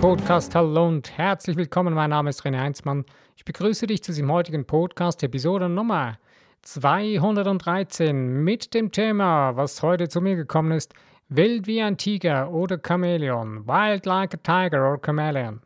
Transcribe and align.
Podcast. 0.00 0.54
Hallo 0.54 0.86
und 0.86 1.18
herzlich 1.18 1.56
willkommen. 1.56 1.92
Mein 1.92 2.10
Name 2.10 2.30
ist 2.30 2.42
René 2.42 2.60
Heinzmann. 2.60 3.04
Ich 3.36 3.44
begrüße 3.44 3.88
dich 3.88 4.00
zu 4.00 4.12
diesem 4.12 4.30
heutigen 4.30 4.64
Podcast, 4.64 5.24
Episode 5.24 5.68
Nummer 5.68 6.18
213 6.62 8.44
mit 8.44 8.74
dem 8.74 8.92
Thema, 8.92 9.56
was 9.56 9.82
heute 9.82 10.08
zu 10.08 10.20
mir 10.20 10.36
gekommen 10.36 10.70
ist, 10.70 10.94
Wild 11.28 11.66
wie 11.66 11.82
ein 11.82 11.96
Tiger 11.96 12.52
oder 12.52 12.78
Chamäleon, 12.78 13.66
Wild 13.66 14.06
like 14.06 14.34
a 14.34 14.36
Tiger 14.36 14.88
or 14.88 15.00
Chameleon. 15.00 15.62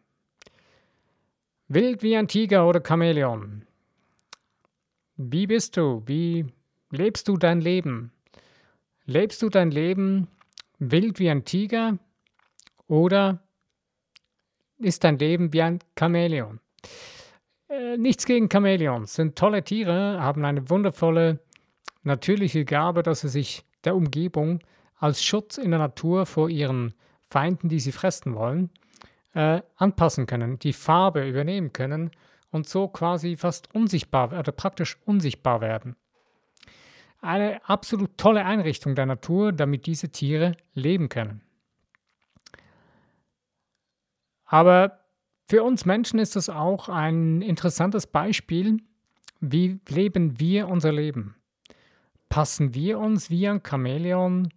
Wild 1.68 2.02
wie 2.02 2.16
ein 2.16 2.26
Tiger 2.26 2.66
oder 2.66 2.80
Chamäleon. 2.82 3.66
Wie 5.16 5.46
bist 5.46 5.76
du? 5.76 6.02
Wie 6.06 6.46
lebst 6.90 7.28
du 7.28 7.36
dein 7.36 7.60
Leben? 7.60 8.12
Lebst 9.04 9.42
du 9.42 9.50
dein 9.50 9.70
Leben 9.70 10.28
wild 10.78 11.18
wie 11.18 11.28
ein 11.28 11.44
Tiger 11.44 11.98
oder 12.88 13.41
ist 14.84 15.04
dein 15.04 15.18
Leben 15.18 15.52
wie 15.52 15.62
ein 15.62 15.78
Chamäleon? 15.98 16.60
Äh, 17.68 17.96
nichts 17.96 18.26
gegen 18.26 18.48
Chamäleons, 18.50 19.14
sind 19.14 19.36
tolle 19.36 19.64
Tiere, 19.64 20.20
haben 20.20 20.44
eine 20.44 20.68
wundervolle 20.68 21.40
natürliche 22.02 22.64
Gabe, 22.64 23.02
dass 23.02 23.20
sie 23.20 23.28
sich 23.28 23.64
der 23.84 23.96
Umgebung 23.96 24.60
als 24.96 25.24
Schutz 25.24 25.58
in 25.58 25.70
der 25.70 25.80
Natur 25.80 26.26
vor 26.26 26.48
ihren 26.48 26.94
Feinden, 27.28 27.68
die 27.68 27.80
sie 27.80 27.92
fressen 27.92 28.34
wollen, 28.34 28.70
äh, 29.34 29.62
anpassen 29.76 30.26
können, 30.26 30.58
die 30.58 30.72
Farbe 30.72 31.26
übernehmen 31.26 31.72
können 31.72 32.10
und 32.50 32.68
so 32.68 32.88
quasi 32.88 33.36
fast 33.36 33.74
unsichtbar 33.74 34.38
oder 34.38 34.52
praktisch 34.52 34.98
unsichtbar 35.06 35.60
werden. 35.60 35.96
Eine 37.20 37.66
absolut 37.68 38.18
tolle 38.18 38.44
Einrichtung 38.44 38.94
der 38.94 39.06
Natur, 39.06 39.52
damit 39.52 39.86
diese 39.86 40.10
Tiere 40.10 40.56
leben 40.74 41.08
können. 41.08 41.40
Aber 44.52 45.00
für 45.48 45.62
uns 45.62 45.86
Menschen 45.86 46.18
ist 46.18 46.36
das 46.36 46.50
auch 46.50 46.90
ein 46.90 47.40
interessantes 47.40 48.06
Beispiel, 48.06 48.82
wie 49.40 49.80
leben 49.88 50.38
wir 50.38 50.68
unser 50.68 50.92
Leben. 50.92 51.36
Passen 52.28 52.74
wir 52.74 52.98
uns 52.98 53.30
wie 53.30 53.48
ein 53.48 53.62
Chamäleon, 53.66 54.52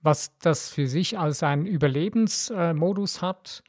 was 0.00 0.38
das 0.38 0.70
für 0.70 0.86
sich 0.86 1.18
als 1.18 1.42
einen 1.42 1.66
Überlebensmodus 1.66 3.20
hat, 3.20 3.62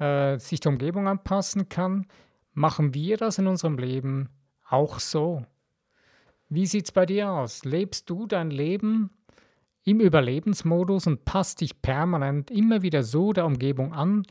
äh, 0.00 0.38
sich 0.38 0.58
der 0.58 0.72
Umgebung 0.72 1.06
anpassen 1.06 1.68
kann, 1.68 2.06
machen 2.52 2.92
wir 2.92 3.16
das 3.16 3.38
in 3.38 3.46
unserem 3.46 3.78
Leben 3.78 4.28
auch 4.68 4.98
so. 4.98 5.46
Wie 6.48 6.66
sieht 6.66 6.86
es 6.86 6.92
bei 6.92 7.06
dir 7.06 7.30
aus? 7.30 7.64
Lebst 7.64 8.10
du 8.10 8.26
dein 8.26 8.50
Leben 8.50 9.10
im 9.84 10.00
Überlebensmodus 10.00 11.06
und 11.06 11.24
passt 11.24 11.60
dich 11.60 11.80
permanent 11.80 12.50
immer 12.50 12.82
wieder 12.82 13.04
so 13.04 13.32
der 13.32 13.46
Umgebung 13.46 13.92
an, 13.92 14.24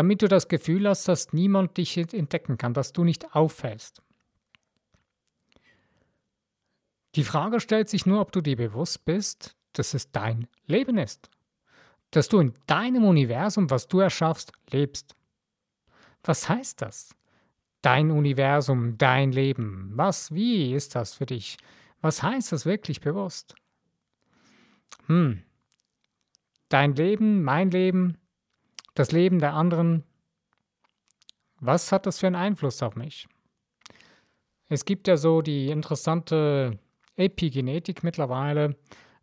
damit 0.00 0.22
du 0.22 0.28
das 0.28 0.48
Gefühl 0.48 0.88
hast, 0.88 1.08
dass 1.08 1.32
niemand 1.32 1.76
dich 1.76 1.96
entdecken 1.96 2.58
kann, 2.58 2.74
dass 2.74 2.92
du 2.92 3.04
nicht 3.04 3.34
auffällst. 3.34 4.02
Die 7.16 7.24
Frage 7.24 7.60
stellt 7.60 7.88
sich 7.88 8.06
nur, 8.06 8.20
ob 8.20 8.32
du 8.32 8.40
dir 8.40 8.56
bewusst 8.56 9.04
bist, 9.04 9.56
dass 9.72 9.94
es 9.94 10.10
dein 10.10 10.48
Leben 10.66 10.98
ist 10.98 11.30
dass 12.10 12.28
du 12.28 12.40
in 12.40 12.54
deinem 12.66 13.04
Universum, 13.04 13.70
was 13.70 13.88
du 13.88 14.00
erschaffst, 14.00 14.52
lebst. 14.70 15.14
Was 16.24 16.48
heißt 16.48 16.82
das? 16.82 17.14
Dein 17.82 18.10
Universum, 18.10 18.98
dein 18.98 19.32
Leben. 19.32 19.92
Was, 19.94 20.34
wie 20.34 20.74
ist 20.74 20.94
das 20.94 21.14
für 21.14 21.26
dich? 21.26 21.56
Was 22.00 22.22
heißt 22.22 22.52
das 22.52 22.66
wirklich 22.66 23.00
bewusst? 23.00 23.54
Hm. 25.06 25.42
Dein 26.68 26.94
Leben, 26.94 27.42
mein 27.42 27.70
Leben, 27.70 28.18
das 28.94 29.12
Leben 29.12 29.38
der 29.38 29.54
anderen. 29.54 30.04
Was 31.60 31.92
hat 31.92 32.06
das 32.06 32.18
für 32.18 32.26
einen 32.26 32.36
Einfluss 32.36 32.82
auf 32.82 32.96
mich? 32.96 33.28
Es 34.68 34.84
gibt 34.84 35.08
ja 35.08 35.16
so 35.16 35.42
die 35.42 35.68
interessante 35.68 36.78
Epigenetik 37.16 38.02
mittlerweile, 38.02 38.76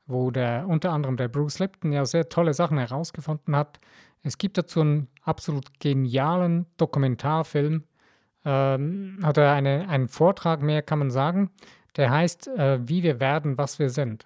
wo 0.06 0.30
der 0.30 0.68
unter 0.68 0.92
anderem 0.92 1.18
der 1.18 1.30
Bruce 1.30 1.60
Lipton 1.60 1.92
ja 1.92 2.06
sehr 2.06 2.30
tolle 2.30 2.54
Sachen 2.54 2.78
herausgefunden 2.78 3.56
hat. 3.56 3.80
Es 4.24 4.38
gibt 4.38 4.58
dazu 4.58 4.82
einen 4.82 5.08
absolut 5.24 5.80
genialen 5.80 6.66
Dokumentarfilm, 6.78 7.84
ähm, 8.48 9.20
oder 9.28 9.52
eine, 9.52 9.90
einen 9.90 10.08
Vortrag 10.08 10.62
mehr 10.62 10.82
kann 10.82 11.00
man 11.00 11.12
sagen, 11.12 11.52
der 11.98 12.10
heißt 12.10 12.48
äh, 12.48 12.80
Wie 12.88 13.04
wir 13.04 13.20
werden, 13.20 13.58
was 13.58 13.78
wir 13.78 13.90
sind. 13.90 14.26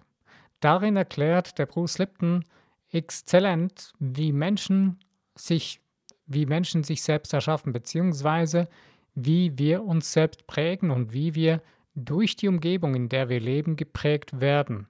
Darin 0.59 0.95
erklärt 0.95 1.57
der 1.57 1.65
Bruce 1.65 1.97
Lipton 1.97 2.45
exzellent, 2.91 3.93
wie 3.99 4.31
Menschen 4.31 4.99
sich, 5.35 5.79
wie 6.25 6.45
Menschen 6.45 6.83
sich 6.83 7.03
selbst 7.03 7.33
erschaffen, 7.33 7.73
beziehungsweise 7.73 8.67
wie 9.15 9.57
wir 9.57 9.83
uns 9.83 10.13
selbst 10.13 10.47
prägen 10.47 10.91
und 10.91 11.13
wie 11.13 11.35
wir 11.35 11.61
durch 11.95 12.35
die 12.35 12.47
Umgebung, 12.47 12.95
in 12.95 13.09
der 13.09 13.29
wir 13.29 13.39
leben, 13.39 13.75
geprägt 13.75 14.39
werden. 14.39 14.87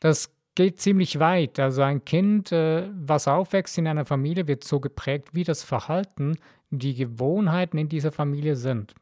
Das 0.00 0.32
geht 0.54 0.80
ziemlich 0.80 1.18
weit. 1.18 1.58
Also 1.58 1.82
ein 1.82 2.04
Kind, 2.04 2.52
äh, 2.52 2.88
was 2.92 3.28
aufwächst 3.28 3.78
in 3.78 3.86
einer 3.86 4.04
Familie, 4.04 4.46
wird 4.48 4.64
so 4.64 4.80
geprägt, 4.80 5.30
wie 5.32 5.44
das 5.44 5.62
Verhalten, 5.62 6.36
die 6.70 6.94
Gewohnheiten 6.94 7.78
in 7.78 7.88
dieser 7.88 8.12
Familie 8.12 8.56
sind. 8.56 8.94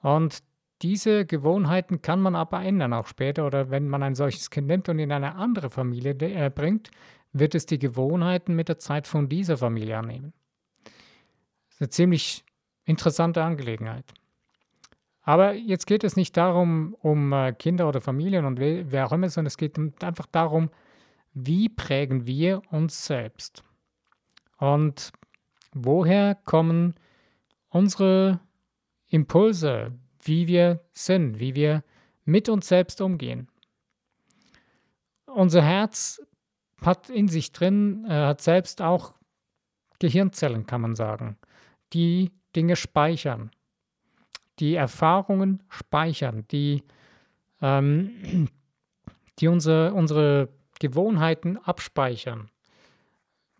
Und 0.00 0.42
diese 0.82 1.26
Gewohnheiten 1.26 2.02
kann 2.02 2.20
man 2.20 2.36
aber 2.36 2.62
ändern, 2.62 2.92
auch 2.92 3.08
später. 3.08 3.46
Oder 3.46 3.70
wenn 3.70 3.88
man 3.88 4.02
ein 4.02 4.14
solches 4.14 4.50
Kind 4.50 4.68
nimmt 4.68 4.88
und 4.88 4.98
in 4.98 5.10
eine 5.10 5.34
andere 5.34 5.70
Familie 5.70 6.12
äh, 6.12 6.50
bringt, 6.50 6.90
wird 7.32 7.54
es 7.54 7.66
die 7.66 7.78
Gewohnheiten 7.78 8.54
mit 8.54 8.68
der 8.68 8.78
Zeit 8.78 9.06
von 9.06 9.28
dieser 9.28 9.56
Familie 9.56 9.98
annehmen. 9.98 10.32
Das 10.84 11.74
ist 11.74 11.80
eine 11.80 11.90
ziemlich 11.90 12.44
interessante 12.84 13.42
Angelegenheit. 13.42 14.12
Aber 15.22 15.52
jetzt 15.52 15.86
geht 15.86 16.04
es 16.04 16.16
nicht 16.16 16.36
darum, 16.38 16.96
um 17.00 17.32
äh, 17.34 17.52
Kinder 17.52 17.86
oder 17.86 18.00
Familien 18.00 18.46
und 18.46 18.58
wer 18.58 19.06
auch 19.06 19.12
immer, 19.12 19.28
sondern 19.28 19.48
es 19.48 19.58
geht 19.58 19.78
einfach 20.02 20.26
darum, 20.26 20.70
wie 21.34 21.68
prägen 21.68 22.26
wir 22.26 22.62
uns 22.70 23.04
selbst? 23.04 23.62
Und 24.56 25.12
woher 25.74 26.34
kommen 26.34 26.94
unsere 27.68 28.40
Impulse, 29.08 29.92
wie 30.22 30.46
wir 30.46 30.80
sind, 30.92 31.38
wie 31.38 31.54
wir 31.54 31.84
mit 32.24 32.48
uns 32.48 32.66
selbst 32.66 33.00
umgehen? 33.00 33.48
Unser 35.26 35.62
Herz 35.62 36.22
hat 36.82 37.10
in 37.10 37.28
sich 37.28 37.52
drin, 37.52 38.04
äh, 38.08 38.12
hat 38.12 38.40
selbst 38.40 38.82
auch 38.82 39.14
Gehirnzellen, 39.98 40.66
kann 40.66 40.80
man 40.80 40.94
sagen, 40.94 41.36
die 41.92 42.30
Dinge 42.54 42.76
speichern 42.76 43.50
die 44.58 44.74
Erfahrungen 44.74 45.62
speichern, 45.68 46.44
die, 46.50 46.82
ähm, 47.62 48.48
die 49.38 49.48
unsere, 49.48 49.94
unsere 49.94 50.48
Gewohnheiten 50.80 51.58
abspeichern. 51.58 52.50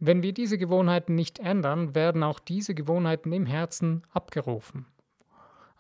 Wenn 0.01 0.23
wir 0.23 0.33
diese 0.33 0.59
Gewohnheiten 0.59 1.15
nicht 1.15 1.41
ändern, 1.41 1.95
werden 1.95 2.23
auch 2.23 2.39
diese 2.39 2.75
Gewohnheiten 2.75 3.33
im 3.33 3.47
Herzen 3.47 4.03
abgerufen. 4.13 4.87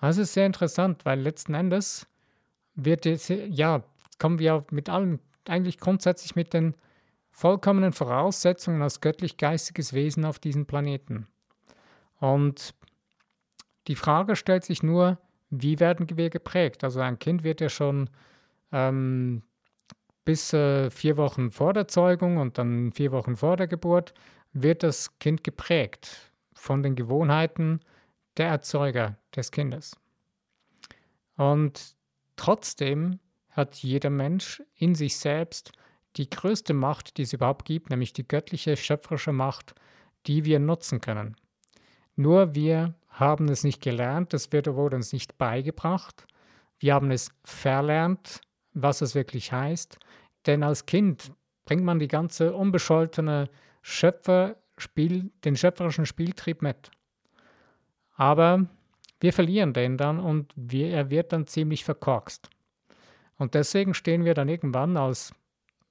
Das 0.01 0.19
ist 0.19 0.35
sehr 0.35 0.47
interessant, 0.47 1.05
weil 1.05 1.21
letzten 1.21 1.55
Endes 1.55 2.07
wird 2.75 3.07
es, 3.07 3.29
ja, 3.29 3.83
kommen 4.19 4.39
wir 4.39 4.65
mit 4.71 4.89
allem, 4.89 5.21
eigentlich 5.47 5.79
grundsätzlich 5.79 6.37
mit 6.37 6.53
den 6.53 6.75
vollkommenen 7.39 7.93
Voraussetzungen 7.93 8.83
als 8.83 9.01
göttlich-geistiges 9.01 9.93
Wesen 9.93 10.25
auf 10.25 10.41
diesem 10.41 10.67
Planeten. 10.67 11.29
Und 12.19 12.75
die 13.87 13.95
Frage 13.95 14.35
stellt 14.35 14.65
sich 14.65 14.83
nur, 14.83 15.19
wie 15.49 15.79
werden 15.79 16.09
wir 16.17 16.31
geprägt? 16.31 16.83
Also 16.83 16.99
ein 16.99 17.21
Kind 17.21 17.45
wird 17.45 17.61
ja 17.61 17.69
schon 17.69 18.11
ähm, 18.73 19.43
bis 20.25 20.53
äh, 20.53 20.91
vier 20.91 21.17
Wochen 21.17 21.53
vor 21.53 21.75
der 21.75 21.87
Zeugung 21.87 22.39
und 22.39 22.59
dann 22.59 22.91
vier 22.93 23.13
Wochen 23.13 23.37
vor 23.37 23.57
der 23.57 23.69
Geburt 23.69 24.15
wird 24.53 24.83
das 24.83 25.17
Kind 25.21 25.45
geprägt 25.45 26.33
von 26.55 26.83
den 26.83 26.97
Gewohnheiten 26.97 27.79
der 28.37 28.49
Erzeuger 28.49 29.17
des 29.37 29.53
Kindes. 29.53 29.97
Und 31.37 31.95
trotzdem 32.35 33.21
hat 33.51 33.77
jeder 33.77 34.11
Mensch 34.11 34.61
in 34.75 34.97
sich 34.97 35.17
selbst 35.19 35.71
die 36.19 36.29
größte 36.29 36.75
Macht, 36.75 37.17
die 37.17 37.23
es 37.23 37.33
überhaupt 37.33 37.65
gibt, 37.65 37.91
nämlich 37.91 38.13
die 38.13 38.27
göttliche, 38.27 38.77
schöpferische 38.77 39.33
Macht, 39.33 39.75
die 40.27 40.45
wir 40.45 40.59
nutzen 40.59 41.01
können. 41.01 41.37
Nur 42.17 42.55
wir 42.55 42.95
haben 43.09 43.49
es 43.49 43.65
nicht 43.65 43.81
gelernt, 43.81 44.33
das 44.33 44.53
wird, 44.53 44.67
wurde 44.67 44.97
uns 44.97 45.13
nicht 45.13 45.39
beigebracht. 45.39 46.27
Wir 46.79 46.95
haben 46.95 47.11
es 47.11 47.31
verlernt, 47.45 48.41
was 48.75 49.01
es 49.01 49.15
wirklich 49.15 49.53
heißt. 49.53 49.99
Denn 50.47 50.63
als 50.63 50.87
Kind 50.87 51.33
bringt 51.65 51.85
man 51.85 51.99
die 51.99 52.09
ganze 52.09 52.55
unbescholtene 52.55 53.49
Schöpferspiel, 53.83 55.31
den 55.45 55.57
schöpferischen 55.57 56.07
Spieltrieb 56.07 56.63
mit. 56.63 56.91
Aber 58.15 58.67
wir 59.21 59.33
verlieren 59.33 59.73
den 59.73 59.97
dann 59.97 60.21
und 60.21 60.53
wir, 60.57 60.91
er 60.91 61.11
wird 61.11 61.33
dann 61.33 61.47
ziemlich 61.47 61.85
verkorkst. 61.85 62.51
Und 63.37 63.55
deswegen 63.55 63.95
stehen 63.95 64.25
wir 64.25 64.35
dann 64.35 64.49
irgendwann 64.49 64.97
als 64.97 65.33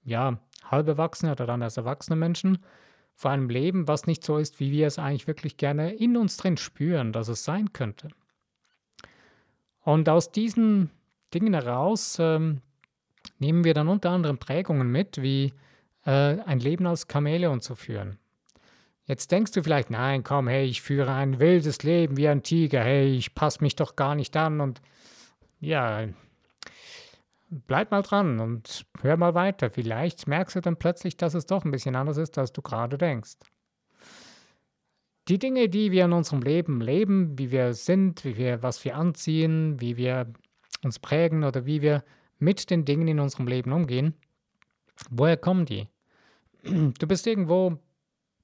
ja, 0.07 0.39
halb 0.63 0.88
Erwachsene 0.88 1.33
oder 1.33 1.45
dann 1.45 1.62
als 1.62 1.77
erwachsene 1.77 2.15
Menschen 2.15 2.59
vor 3.13 3.31
einem 3.31 3.50
Leben, 3.50 3.88
was 3.88 4.07
nicht 4.07 4.24
so 4.24 4.38
ist, 4.38 4.59
wie 4.59 4.71
wir 4.71 4.88
es 4.88 4.98
eigentlich 4.98 5.27
wirklich 5.27 5.57
gerne 5.57 5.94
in 5.94 6.18
uns 6.18 6.38
drin 6.38 6.57
spüren, 6.57 7.12
dass 7.12 7.27
es 7.27 7.44
sein 7.44 7.74
könnte. 7.74 8.07
Und 9.81 10.07
aus 10.07 10.31
diesen 10.31 10.92
Dingen 11.33 11.54
heraus 11.54 12.18
ähm, 12.19 12.62
nehmen 13.39 13.63
wir 13.63 13.74
dann 13.74 13.88
unter 13.88 14.12
anderem 14.12 14.38
Prägungen 14.38 14.92
mit, 14.92 15.21
wie 15.21 15.54
äh, 16.06 16.39
ein 16.42 16.60
Leben 16.60 16.86
als 16.88 17.07
Chamäleon 17.12 17.62
zu 17.62 17.75
führen. 17.75 18.18
Jetzt 19.06 19.31
denkst 19.31 19.53
du 19.53 19.63
vielleicht, 19.63 19.89
nein, 19.89 20.24
komm, 20.24 20.48
hey, 20.48 20.65
ich 20.65 20.81
führe 20.81 21.13
ein 21.13 21.39
wildes 21.39 21.83
Leben 21.83 22.18
wie 22.18 22.27
ein 22.27 22.44
Tiger, 22.44 22.83
hey, 22.83 23.15
ich 23.15 23.36
passe 23.36 23.63
mich 23.63 23.75
doch 23.75 23.95
gar 23.95 24.15
nicht 24.15 24.36
an 24.36 24.62
und 24.62 24.81
ja, 25.60 26.07
bleib 27.49 27.91
mal 27.91 28.01
dran 28.01 28.39
und 28.39 28.85
hör 29.01 29.17
mal 29.17 29.33
weiter. 29.33 29.69
Vielleicht 29.69 30.27
merkst 30.27 30.55
du 30.55 30.61
dann 30.61 30.77
plötzlich, 30.77 31.17
dass 31.17 31.33
es 31.33 31.45
doch 31.45 31.65
ein 31.65 31.71
bisschen 31.71 31.95
anders 31.95 32.17
ist, 32.17 32.38
als 32.38 32.51
du 32.51 32.61
gerade 32.61 32.97
denkst. 32.97 33.38
Die 35.27 35.39
Dinge, 35.39 35.67
die 35.67 35.91
wir 35.91 36.05
in 36.05 36.13
unserem 36.13 36.41
Leben 36.41 36.79
leben, 36.79 37.38
wie 37.38 37.51
wir 37.51 37.73
sind, 37.73 38.23
wie 38.23 38.38
wir, 38.38 38.63
was 38.63 38.83
wir 38.85 38.95
anziehen, 38.95 39.79
wie 39.81 39.97
wir 39.97 40.31
uns 40.83 40.99
prägen 40.99 41.44
oder 41.44 41.65
wie 41.65 41.81
wir 41.81 42.03
mit 42.39 42.69
den 42.69 42.85
Dingen 42.85 43.07
in 43.07 43.19
unserem 43.19 43.47
Leben 43.47 43.73
umgehen, 43.73 44.13
woher 45.09 45.38
kommen 45.38 45.65
die? 45.65 45.88
Du 46.63 47.07
bist 47.07 47.27
irgendwo 47.27 47.77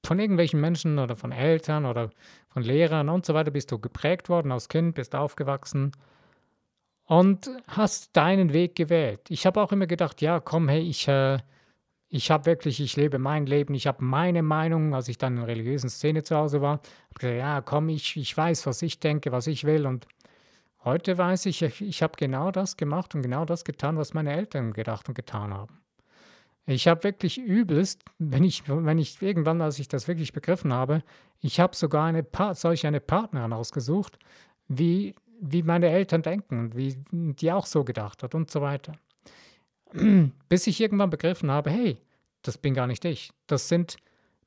von 0.04 0.18
irgendwelchen 0.18 0.60
Menschen 0.60 0.98
oder 0.98 1.16
von 1.16 1.32
Eltern 1.32 1.86
oder 1.86 2.10
von 2.48 2.62
Lehrern 2.62 3.08
und 3.08 3.24
so 3.24 3.32
weiter 3.32 3.50
bist 3.50 3.72
du 3.72 3.78
geprägt 3.78 4.28
worden 4.28 4.52
als 4.52 4.68
Kind, 4.68 4.94
bist 4.94 5.14
aufgewachsen 5.14 5.92
und 7.06 7.50
hast 7.68 8.16
deinen 8.16 8.52
Weg 8.52 8.74
gewählt. 8.74 9.20
Ich 9.28 9.46
habe 9.46 9.60
auch 9.60 9.72
immer 9.72 9.86
gedacht, 9.86 10.22
ja, 10.22 10.40
komm, 10.40 10.68
hey, 10.68 10.82
ich, 10.82 11.06
äh, 11.08 11.38
ich 12.08 12.30
habe 12.30 12.46
wirklich, 12.46 12.80
ich 12.80 12.96
lebe 12.96 13.18
mein 13.18 13.46
Leben, 13.46 13.74
ich 13.74 13.86
habe 13.86 14.04
meine 14.04 14.42
Meinung, 14.42 14.94
als 14.94 15.08
ich 15.08 15.18
dann 15.18 15.34
in 15.34 15.40
der 15.40 15.48
religiösen 15.48 15.90
Szene 15.90 16.22
zu 16.22 16.36
Hause 16.36 16.60
war, 16.60 16.78
habe 16.78 17.18
gesagt, 17.18 17.38
ja, 17.38 17.60
komm, 17.60 17.88
ich, 17.88 18.16
ich 18.16 18.36
weiß, 18.36 18.66
was 18.66 18.82
ich 18.82 19.00
denke, 19.00 19.32
was 19.32 19.46
ich 19.46 19.64
will 19.64 19.86
und 19.86 20.06
heute 20.84 21.18
weiß 21.18 21.46
ich, 21.46 21.62
ich, 21.62 21.80
ich 21.80 22.02
habe 22.02 22.14
genau 22.16 22.50
das 22.50 22.76
gemacht 22.76 23.14
und 23.14 23.22
genau 23.22 23.44
das 23.44 23.64
getan, 23.64 23.96
was 23.96 24.14
meine 24.14 24.32
Eltern 24.32 24.72
gedacht 24.72 25.08
und 25.08 25.14
getan 25.14 25.52
haben. 25.52 25.80
Ich 26.66 26.88
habe 26.88 27.04
wirklich 27.04 27.36
übelst, 27.38 28.02
wenn 28.18 28.42
ich, 28.42 28.66
wenn 28.66 28.98
ich 28.98 29.20
irgendwann, 29.20 29.60
als 29.60 29.78
ich 29.78 29.88
das 29.88 30.08
wirklich 30.08 30.32
begriffen 30.32 30.72
habe, 30.72 31.02
ich 31.40 31.60
habe 31.60 31.76
sogar 31.76 32.06
eine 32.06 32.24
solch 32.54 32.86
eine 32.86 33.00
Partnerin 33.00 33.52
ausgesucht, 33.52 34.18
wie, 34.66 35.14
wie 35.46 35.62
meine 35.62 35.88
Eltern 35.88 36.22
denken 36.22 36.74
wie 36.74 36.96
die 37.10 37.52
auch 37.52 37.66
so 37.66 37.84
gedacht 37.84 38.22
hat 38.22 38.34
und 38.34 38.50
so 38.50 38.60
weiter. 38.60 38.92
Bis 40.48 40.66
ich 40.66 40.80
irgendwann 40.80 41.10
begriffen 41.10 41.50
habe, 41.50 41.70
hey, 41.70 41.98
das 42.42 42.58
bin 42.58 42.74
gar 42.74 42.86
nicht 42.86 43.04
ich. 43.04 43.30
Das 43.46 43.68
sind 43.68 43.96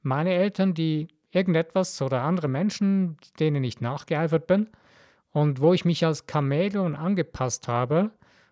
meine 0.01 0.33
Eltern, 0.33 0.73
die 0.73 1.07
irgendetwas 1.31 2.01
oder 2.01 2.23
andere 2.23 2.47
Menschen, 2.47 3.17
denen 3.39 3.63
ich 3.63 3.81
nachgeeifert 3.81 4.47
bin 4.47 4.69
und 5.31 5.61
wo 5.61 5.73
ich 5.73 5.85
mich 5.85 6.05
als 6.05 6.25
Chamäleon 6.29 6.95
angepasst 6.95 7.67
habe 7.67 8.11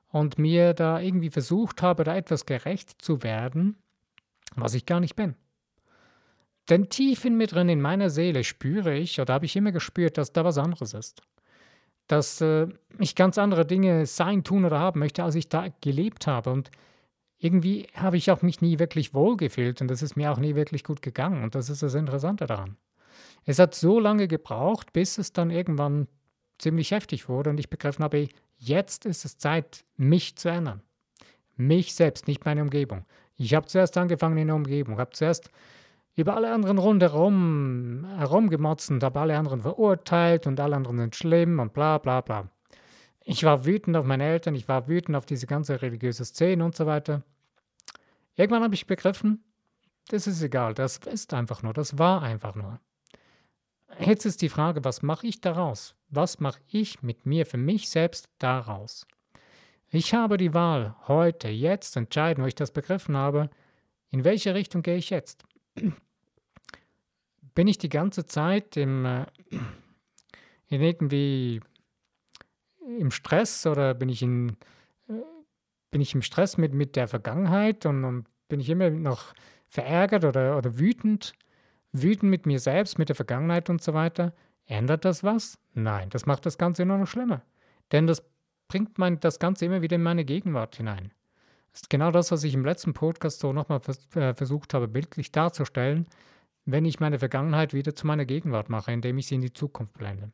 und 0.09 0.37
mir 0.37 0.73
da 0.73 0.99
irgendwie 0.99 1.29
versucht 1.29 1.81
habe, 1.81 2.03
da 2.03 2.15
etwas 2.15 2.45
gerecht 2.45 3.01
zu 3.01 3.23
werden, 3.23 3.77
was 4.55 4.73
ich 4.73 4.85
gar 4.85 4.99
nicht 4.99 5.15
bin. 5.15 5.35
Denn 6.69 6.89
tief 6.89 7.25
in 7.25 7.37
mir 7.37 7.47
drin, 7.47 7.69
in 7.69 7.81
meiner 7.81 8.09
Seele 8.09 8.43
spüre 8.43 8.95
ich 8.95 9.19
oder 9.19 9.35
habe 9.35 9.45
ich 9.45 9.55
immer 9.55 9.71
gespürt, 9.71 10.17
dass 10.17 10.33
da 10.33 10.43
was 10.43 10.57
anderes 10.57 10.93
ist. 10.93 11.21
Dass 12.07 12.41
äh, 12.41 12.67
ich 12.99 13.15
ganz 13.15 13.37
andere 13.37 13.65
Dinge 13.65 14.05
sein, 14.05 14.43
tun 14.43 14.65
oder 14.65 14.79
haben 14.79 14.99
möchte, 14.99 15.23
als 15.23 15.35
ich 15.35 15.49
da 15.49 15.67
gelebt 15.81 16.27
habe. 16.27 16.51
Und 16.51 16.71
irgendwie 17.37 17.87
habe 17.95 18.17
ich 18.17 18.31
auch 18.31 18.41
mich 18.41 18.61
nie 18.61 18.79
wirklich 18.79 19.13
wohlgefühlt 19.13 19.81
und 19.81 19.89
das 19.89 20.01
ist 20.01 20.15
mir 20.15 20.31
auch 20.31 20.37
nie 20.37 20.55
wirklich 20.55 20.83
gut 20.83 21.01
gegangen. 21.01 21.43
Und 21.43 21.55
das 21.55 21.69
ist 21.69 21.83
das 21.83 21.93
Interessante 21.93 22.45
daran. 22.45 22.77
Es 23.45 23.59
hat 23.59 23.75
so 23.75 23.99
lange 23.99 24.27
gebraucht, 24.27 24.93
bis 24.93 25.17
es 25.17 25.33
dann 25.33 25.51
irgendwann 25.51 26.07
ziemlich 26.57 26.91
heftig 26.91 27.27
wurde 27.29 27.49
und 27.49 27.59
ich 27.59 27.69
begriffen 27.69 28.03
habe, 28.03 28.29
Jetzt 28.57 29.05
ist 29.05 29.25
es 29.25 29.37
Zeit, 29.37 29.85
mich 29.97 30.35
zu 30.37 30.49
ändern. 30.49 30.81
Mich 31.57 31.93
selbst, 31.93 32.27
nicht 32.27 32.45
meine 32.45 32.61
Umgebung. 32.61 33.05
Ich 33.37 33.53
habe 33.53 33.67
zuerst 33.67 33.97
angefangen 33.97 34.37
in 34.37 34.47
der 34.47 34.55
Umgebung, 34.55 34.97
habe 34.97 35.11
zuerst 35.11 35.51
über 36.15 36.35
alle 36.35 36.53
anderen 36.53 36.77
rundherum 36.77 38.05
herumgemotzt 38.17 38.89
und 38.91 39.03
habe 39.03 39.19
alle 39.19 39.37
anderen 39.37 39.61
verurteilt 39.61 40.47
und 40.47 40.59
alle 40.59 40.75
anderen 40.75 40.97
sind 40.97 41.15
schlimm 41.15 41.59
und 41.59 41.73
bla 41.73 41.97
bla 41.97 42.21
bla. 42.21 42.49
Ich 43.23 43.43
war 43.43 43.65
wütend 43.65 43.97
auf 43.97 44.05
meine 44.05 44.23
Eltern, 44.23 44.55
ich 44.55 44.67
war 44.67 44.87
wütend 44.87 45.17
auf 45.17 45.25
diese 45.25 45.47
ganze 45.47 45.81
religiöse 45.81 46.25
Szene 46.25 46.63
und 46.63 46.75
so 46.75 46.85
weiter. 46.85 47.23
Irgendwann 48.35 48.63
habe 48.63 48.75
ich 48.75 48.87
begriffen, 48.87 49.43
das 50.09 50.27
ist 50.27 50.41
egal, 50.41 50.73
das 50.73 50.97
ist 50.97 51.33
einfach 51.33 51.63
nur, 51.63 51.73
das 51.73 51.97
war 51.97 52.21
einfach 52.21 52.55
nur. 52.55 52.79
Jetzt 53.99 54.25
ist 54.25 54.41
die 54.41 54.49
Frage, 54.49 54.83
was 54.83 55.01
mache 55.01 55.25
ich 55.27 55.41
daraus? 55.41 55.95
Was 56.09 56.39
mache 56.39 56.59
ich 56.67 57.01
mit 57.01 57.25
mir 57.25 57.45
für 57.45 57.57
mich 57.57 57.89
selbst 57.89 58.29
daraus? 58.39 59.07
Ich 59.89 60.13
habe 60.13 60.37
die 60.37 60.53
Wahl, 60.53 60.95
heute, 61.07 61.47
jetzt 61.47 61.95
entscheiden, 61.95 62.43
wo 62.43 62.47
ich 62.47 62.55
das 62.55 62.71
begriffen 62.71 63.15
habe, 63.15 63.49
in 64.09 64.23
welche 64.23 64.53
Richtung 64.53 64.81
gehe 64.81 64.97
ich 64.97 65.09
jetzt? 65.09 65.45
Bin 67.53 67.67
ich 67.67 67.77
die 67.77 67.89
ganze 67.89 68.25
Zeit 68.25 68.75
im, 68.77 69.05
äh, 69.05 69.25
in 70.67 70.81
irgendwie 70.81 71.61
im 72.99 73.11
Stress 73.11 73.65
oder 73.65 73.93
bin 73.93 74.09
ich, 74.09 74.21
in, 74.21 74.57
äh, 75.07 75.13
bin 75.91 76.01
ich 76.01 76.13
im 76.13 76.21
Stress 76.21 76.57
mit, 76.57 76.73
mit 76.73 76.95
der 76.95 77.07
Vergangenheit 77.07 77.85
und, 77.85 78.03
und 78.03 78.25
bin 78.47 78.59
ich 78.59 78.69
immer 78.69 78.89
noch 78.89 79.33
verärgert 79.67 80.25
oder, 80.25 80.57
oder 80.57 80.79
wütend? 80.79 81.33
Wütend 81.91 82.29
mit 82.29 82.45
mir 82.45 82.59
selbst, 82.59 82.99
mit 82.99 83.09
der 83.09 83.15
Vergangenheit 83.15 83.69
und 83.69 83.81
so 83.81 83.93
weiter? 83.93 84.33
Ändert 84.65 85.05
das 85.05 85.23
was? 85.23 85.57
Nein, 85.73 86.09
das 86.09 86.25
macht 86.25 86.45
das 86.45 86.57
Ganze 86.57 86.85
nur 86.85 86.97
noch 86.97 87.07
schlimmer. 87.07 87.41
Denn 87.91 88.07
das 88.07 88.23
bringt 88.67 88.97
mein, 88.97 89.19
das 89.19 89.39
Ganze 89.39 89.65
immer 89.65 89.81
wieder 89.81 89.95
in 89.95 90.03
meine 90.03 90.25
Gegenwart 90.25 90.75
hinein. 90.75 91.11
Ist 91.75 91.89
genau 91.89 92.09
das, 92.09 92.31
was 92.31 92.45
ich 92.45 92.53
im 92.53 92.63
letzten 92.63 92.93
Podcast 92.93 93.39
so 93.41 93.51
nochmal 93.51 93.81
vers 93.81 93.99
äh, 94.15 94.33
versucht 94.33 94.73
habe, 94.73 94.87
bildlich 94.87 95.33
darzustellen, 95.33 96.07
wenn 96.63 96.85
ich 96.85 97.01
meine 97.01 97.19
Vergangenheit 97.19 97.73
wieder 97.73 97.93
zu 97.93 98.07
meiner 98.07 98.23
Gegenwart 98.23 98.69
mache, 98.69 98.93
indem 98.93 99.17
ich 99.17 99.27
sie 99.27 99.35
in 99.35 99.41
die 99.41 99.51
Zukunft 99.51 99.93
blende. 99.97 100.31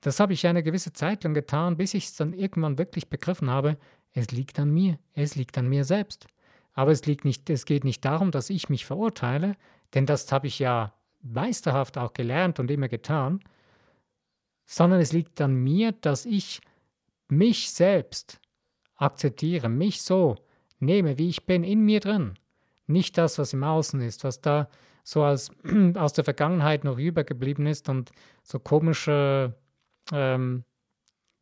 Das 0.00 0.18
habe 0.18 0.32
ich 0.32 0.44
eine 0.44 0.64
gewisse 0.64 0.92
Zeit 0.92 1.22
lang 1.22 1.34
getan, 1.34 1.76
bis 1.76 1.94
ich 1.94 2.06
es 2.06 2.16
dann 2.16 2.32
irgendwann 2.32 2.78
wirklich 2.78 3.08
begriffen 3.08 3.48
habe, 3.48 3.78
es 4.10 4.32
liegt 4.32 4.58
an 4.58 4.70
mir, 4.70 4.98
es 5.14 5.36
liegt 5.36 5.56
an 5.56 5.68
mir 5.68 5.84
selbst. 5.84 6.26
Aber 6.74 6.90
es, 6.90 7.06
liegt 7.06 7.24
nicht, 7.24 7.48
es 7.48 7.64
geht 7.64 7.84
nicht 7.84 8.04
darum, 8.04 8.32
dass 8.32 8.50
ich 8.50 8.68
mich 8.68 8.84
verurteile, 8.84 9.56
denn 9.94 10.04
das 10.04 10.32
habe 10.32 10.48
ich 10.48 10.58
ja 10.58 10.94
meisterhaft 11.22 11.96
auch 11.96 12.12
gelernt 12.12 12.58
und 12.58 12.72
immer 12.72 12.88
getan, 12.88 13.40
sondern 14.66 15.00
es 15.00 15.12
liegt 15.12 15.40
an 15.40 15.54
mir, 15.54 15.92
dass 15.92 16.26
ich 16.26 16.60
mich 17.28 17.70
selbst 17.70 18.40
akzeptiere, 18.96 19.68
mich 19.68 20.02
so 20.02 20.36
nehme, 20.82 21.18
wie 21.18 21.28
ich 21.28 21.46
bin, 21.46 21.64
in 21.64 21.84
mir 21.84 22.00
drin. 22.00 22.34
Nicht 22.86 23.16
das, 23.16 23.38
was 23.38 23.52
im 23.52 23.64
Außen 23.64 24.00
ist, 24.00 24.24
was 24.24 24.40
da 24.40 24.68
so 25.04 25.22
als 25.22 25.50
aus 25.94 26.12
der 26.12 26.24
Vergangenheit 26.24 26.84
noch 26.84 26.98
übergeblieben 26.98 27.66
ist 27.66 27.88
und 27.88 28.10
so 28.42 28.58
komische 28.58 29.54
ähm, 30.12 30.64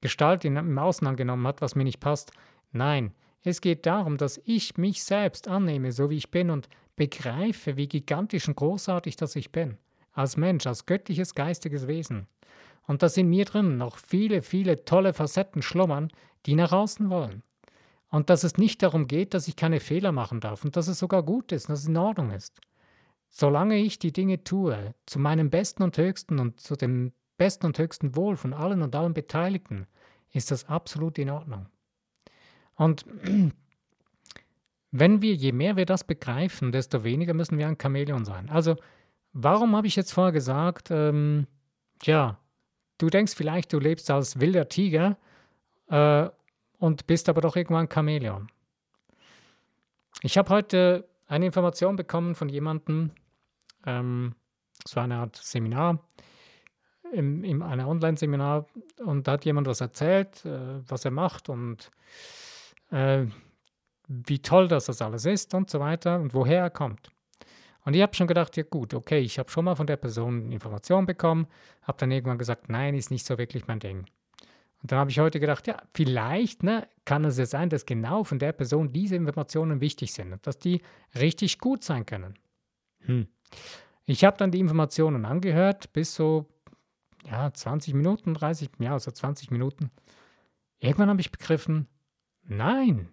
Gestalt 0.01 0.45
in, 0.45 0.57
im 0.57 0.79
Außen 0.79 1.07
angenommen 1.07 1.47
hat, 1.47 1.61
was 1.61 1.75
mir 1.75 1.85
nicht 1.85 2.01
passt. 2.01 2.33
Nein, 2.73 3.13
es 3.43 3.61
geht 3.61 3.87
darum, 3.87 4.17
dass 4.17 4.41
ich 4.45 4.77
mich 4.77 5.03
selbst 5.03 5.49
annehme, 5.49 5.93
so 5.93 6.11
wie 6.11 6.17
ich 6.17 6.31
bin 6.31 6.51
und 6.51 6.69
begreife, 6.97 7.77
wie 7.77 7.89
gigantisch 7.89 8.49
und 8.49 8.57
großartig 8.57 9.17
das 9.17 9.37
ich 9.37 9.51
bin. 9.51 9.79
Als 10.13 10.37
Mensch, 10.37 10.67
als 10.67 10.87
göttliches 10.87 11.35
geistiges 11.35 11.87
Wesen. 11.87 12.27
Und 12.87 13.03
dass 13.03 13.17
in 13.17 13.29
mir 13.29 13.45
drin 13.45 13.77
noch 13.77 13.97
viele, 13.97 14.43
viele 14.43 14.85
tolle 14.85 15.13
Facetten 15.15 15.63
schlummern, 15.63 16.11
die 16.47 16.55
nach 16.55 16.73
außen 16.73 17.09
wollen. 17.09 17.43
Und 18.11 18.29
dass 18.29 18.45
es 18.45 18.59
nicht 18.59 18.83
darum 18.83 19.07
geht, 19.07 19.35
dass 19.35 19.49
ich 19.49 19.57
keine 19.57 19.81
Fehler 19.81 20.13
machen 20.13 20.41
darf 20.41 20.65
und 20.65 20.77
dass 20.77 20.89
es 20.89 20.99
sogar 20.99 21.23
gut 21.23 21.53
ist, 21.53 21.69
dass 21.69 21.81
es 21.81 21.89
in 21.89 21.97
Ordnung 21.97 22.33
ist. 22.33 22.61
Solange 23.29 23.77
ich 23.77 23.99
die 23.99 24.13
Dinge 24.13 24.43
tue, 24.43 24.95
zu 25.07 25.19
meinem 25.19 25.51
besten 25.51 25.85
und 25.85 25.97
höchsten 25.97 26.41
und 26.41 26.61
zu 26.61 26.75
dem 26.75 27.13
besten 27.39 27.67
und 27.67 27.79
höchsten 27.79 28.17
Wohl 28.17 28.37
von 28.37 28.53
allen 28.53 28.83
und 28.83 28.95
allen 28.97 29.15
Beteiligten, 29.15 29.87
ist 30.33 30.51
das 30.51 30.69
absolut 30.69 31.19
in 31.19 31.31
Ordnung. 31.31 31.67
Und 32.75 33.07
wenn 34.91 35.23
wir, 35.23 35.35
je 35.35 35.53
mehr 35.53 35.77
wir 35.77 35.87
das 35.87 36.03
begreifen, 36.03 36.73
desto 36.73 37.05
weniger 37.05 37.35
müssen 37.35 37.59
wir 37.59 37.69
ein 37.69 37.79
Chamäleon 37.81 38.25
sein. 38.25 38.51
Also, 38.51 38.77
warum 39.33 39.77
habe 39.77 39.87
ich 39.87 39.95
jetzt 39.95 40.13
vorher 40.13 40.33
gesagt, 40.33 40.91
ähm, 40.91 41.47
ja, 42.03 42.41
Du 43.01 43.09
denkst 43.09 43.35
vielleicht, 43.35 43.73
du 43.73 43.79
lebst 43.79 44.11
als 44.11 44.41
wilder 44.41 44.69
Tiger 44.69 45.17
äh, 45.89 46.29
und 46.81 47.07
bist 47.07 47.29
aber 47.29 47.41
doch 47.41 47.55
irgendwann 47.55 47.89
Chamäleon. 47.89 48.51
Ich 50.23 50.37
habe 50.37 50.51
heute 50.51 51.09
eine 51.27 51.47
Information 51.47 51.95
bekommen 51.95 52.35
von 52.35 52.49
jemandem, 52.49 53.13
ähm, 53.87 54.35
so 54.85 54.99
eine 54.99 55.17
Art 55.17 55.37
Seminar, 55.37 56.01
in, 57.13 57.45
in 57.45 57.63
einem 57.63 57.87
Online-Seminar, 57.87 58.67
und 59.05 59.29
da 59.29 59.33
hat 59.33 59.45
jemand 59.45 59.67
was 59.67 59.81
erzählt, 59.81 60.45
äh, 60.45 60.81
was 60.89 61.05
er 61.05 61.11
macht 61.11 61.49
und 61.49 61.91
äh, 62.91 63.27
wie 64.09 64.41
toll 64.41 64.67
das, 64.67 64.87
das 64.87 65.03
alles 65.03 65.27
ist 65.27 65.55
und 65.55 65.71
so 65.71 65.81
weiter 65.81 66.19
und 66.19 66.35
woher 66.35 66.63
er 66.63 66.71
kommt. 66.71 67.13
Und 67.85 67.95
ich 67.95 68.03
habe 68.03 68.15
schon 68.15 68.27
gedacht, 68.27 68.57
ja 68.57 68.63
gut, 68.63 68.95
okay, 68.95 69.21
ich 69.21 69.39
habe 69.39 69.51
schon 69.51 69.65
mal 69.65 69.77
von 69.77 69.87
der 69.87 69.97
Person 69.97 70.51
Informationen 70.51 71.07
bekommen, 71.07 71.47
habe 71.83 71.99
dann 71.99 72.11
irgendwann 72.11 72.39
gesagt, 72.39 72.69
nein, 72.69 72.95
ist 72.95 73.11
nicht 73.11 73.27
so 73.27 73.39
wirklich 73.39 73.67
mein 73.67 73.81
Ding. 73.81 74.07
Und 74.83 74.93
dann 74.93 74.99
habe 74.99 75.11
ich 75.11 75.19
heute 75.19 75.41
gedacht, 75.41 75.67
ja, 75.67 75.77
vielleicht 75.95 76.63
ne, 76.63 76.89
kann 77.05 77.25
es 77.25 77.37
ja 77.39 77.47
sein, 77.47 77.69
dass 77.69 77.85
genau 77.85 78.25
von 78.25 78.39
der 78.39 78.53
Person 78.53 78.93
diese 78.93 79.17
Informationen 79.17 79.81
wichtig 79.81 80.13
sind 80.13 80.33
und 80.33 80.47
dass 80.47 80.59
die 80.59 80.81
richtig 81.15 81.59
gut 81.59 81.85
sein 81.85 82.07
können. 82.07 82.35
Hm. 83.01 83.29
Ich 84.07 84.25
habe 84.25 84.39
dann 84.39 84.51
die 84.51 84.61
Informationen 84.61 85.25
angehört, 85.25 85.93
bis 85.93 86.15
so 86.15 86.47
ja, 87.25 87.53
20 87.53 87.95
Minuten, 87.95 88.35
30, 88.35 88.71
ja, 88.79 88.99
so 88.99 89.11
20 89.11 89.51
Minuten. 89.51 89.91
Irgendwann 90.79 91.11
habe 91.11 91.21
ich 91.21 91.31
begriffen, 91.31 91.87
nein, 92.43 93.09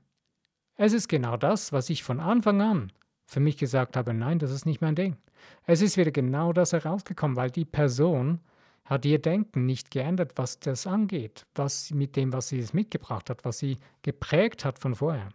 es 0.75 0.93
ist 0.93 1.07
genau 1.09 1.37
das, 1.37 1.73
was 1.73 1.89
ich 1.89 2.03
von 2.03 2.19
Anfang 2.19 2.61
an 2.61 2.91
für 3.25 3.39
mich 3.41 3.57
gesagt 3.57 3.97
habe, 3.97 4.13
nein, 4.13 4.39
das 4.39 4.51
ist 4.51 4.65
nicht 4.65 4.79
mein 4.79 4.95
Ding. 4.95 5.17
Es 5.65 5.81
ist 5.81 5.97
wieder 5.97 6.11
genau 6.11 6.53
das 6.53 6.71
herausgekommen, 6.71 7.35
weil 7.35 7.51
die 7.51 7.65
Person 7.65 8.39
hat 8.87 9.03
ihr 9.03 9.19
Denken 9.19 9.65
nicht 9.65 9.91
geändert, 9.91 10.31
was 10.37 10.59
das 10.59 10.87
angeht, 10.87 11.45
was 11.55 11.91
mit 11.91 12.15
dem, 12.15 12.31
was 12.31 12.47
sie 12.47 12.65
mitgebracht 12.71 13.29
hat, 13.29 13.43
was 13.43 13.59
sie 13.59 13.77
geprägt 14.01 14.63
hat 14.63 14.79
von 14.79 14.95
vorher. 14.95 15.29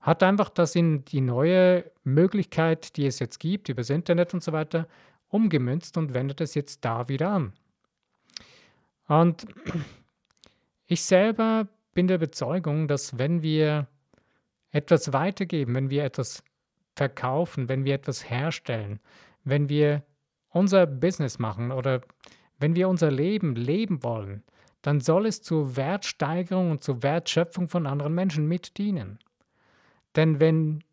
Hat 0.00 0.22
einfach 0.22 0.48
das 0.50 0.76
in 0.76 1.04
die 1.04 1.20
neue 1.20 1.90
Möglichkeit, 2.04 2.96
die 2.96 3.06
es 3.06 3.18
jetzt 3.18 3.40
gibt, 3.40 3.68
über 3.68 3.80
das 3.80 3.90
Internet 3.90 4.32
und 4.34 4.44
so 4.44 4.52
weiter, 4.52 4.86
umgemünzt 5.28 5.96
und 5.96 6.14
wendet 6.14 6.40
es 6.40 6.54
jetzt 6.54 6.84
da 6.84 7.08
wieder 7.08 7.30
an. 7.30 7.52
Und 9.08 9.46
ich 10.86 11.02
selber 11.02 11.66
bin 11.92 12.06
der 12.06 12.16
Überzeugung, 12.16 12.86
dass 12.86 13.18
wenn 13.18 13.42
wir 13.42 13.88
etwas 14.70 15.12
weitergeben, 15.12 15.74
wenn 15.74 15.90
wir 15.90 16.04
etwas 16.04 16.44
verkaufen, 16.94 17.68
wenn 17.68 17.84
wir 17.84 17.94
etwas 17.94 18.30
herstellen, 18.30 19.00
wenn 19.42 19.68
wir 19.68 20.04
unser 20.50 20.86
Business 20.86 21.40
machen 21.40 21.72
oder 21.72 22.02
wenn 22.60 22.76
wir 22.76 22.88
unser 22.88 23.10
Leben 23.10 23.56
leben 23.56 24.02
wollen, 24.02 24.44
dann 24.82 25.00
soll 25.00 25.26
es 25.26 25.42
zur 25.42 25.76
Wertsteigerung 25.76 26.70
und 26.70 26.84
zur 26.84 27.02
Wertschöpfung 27.02 27.68
von 27.68 27.86
anderen 27.86 28.14
Menschen 28.14 28.46
mitdienen. 28.46 29.18
Denn 30.16 30.40
wenn, 30.40 30.84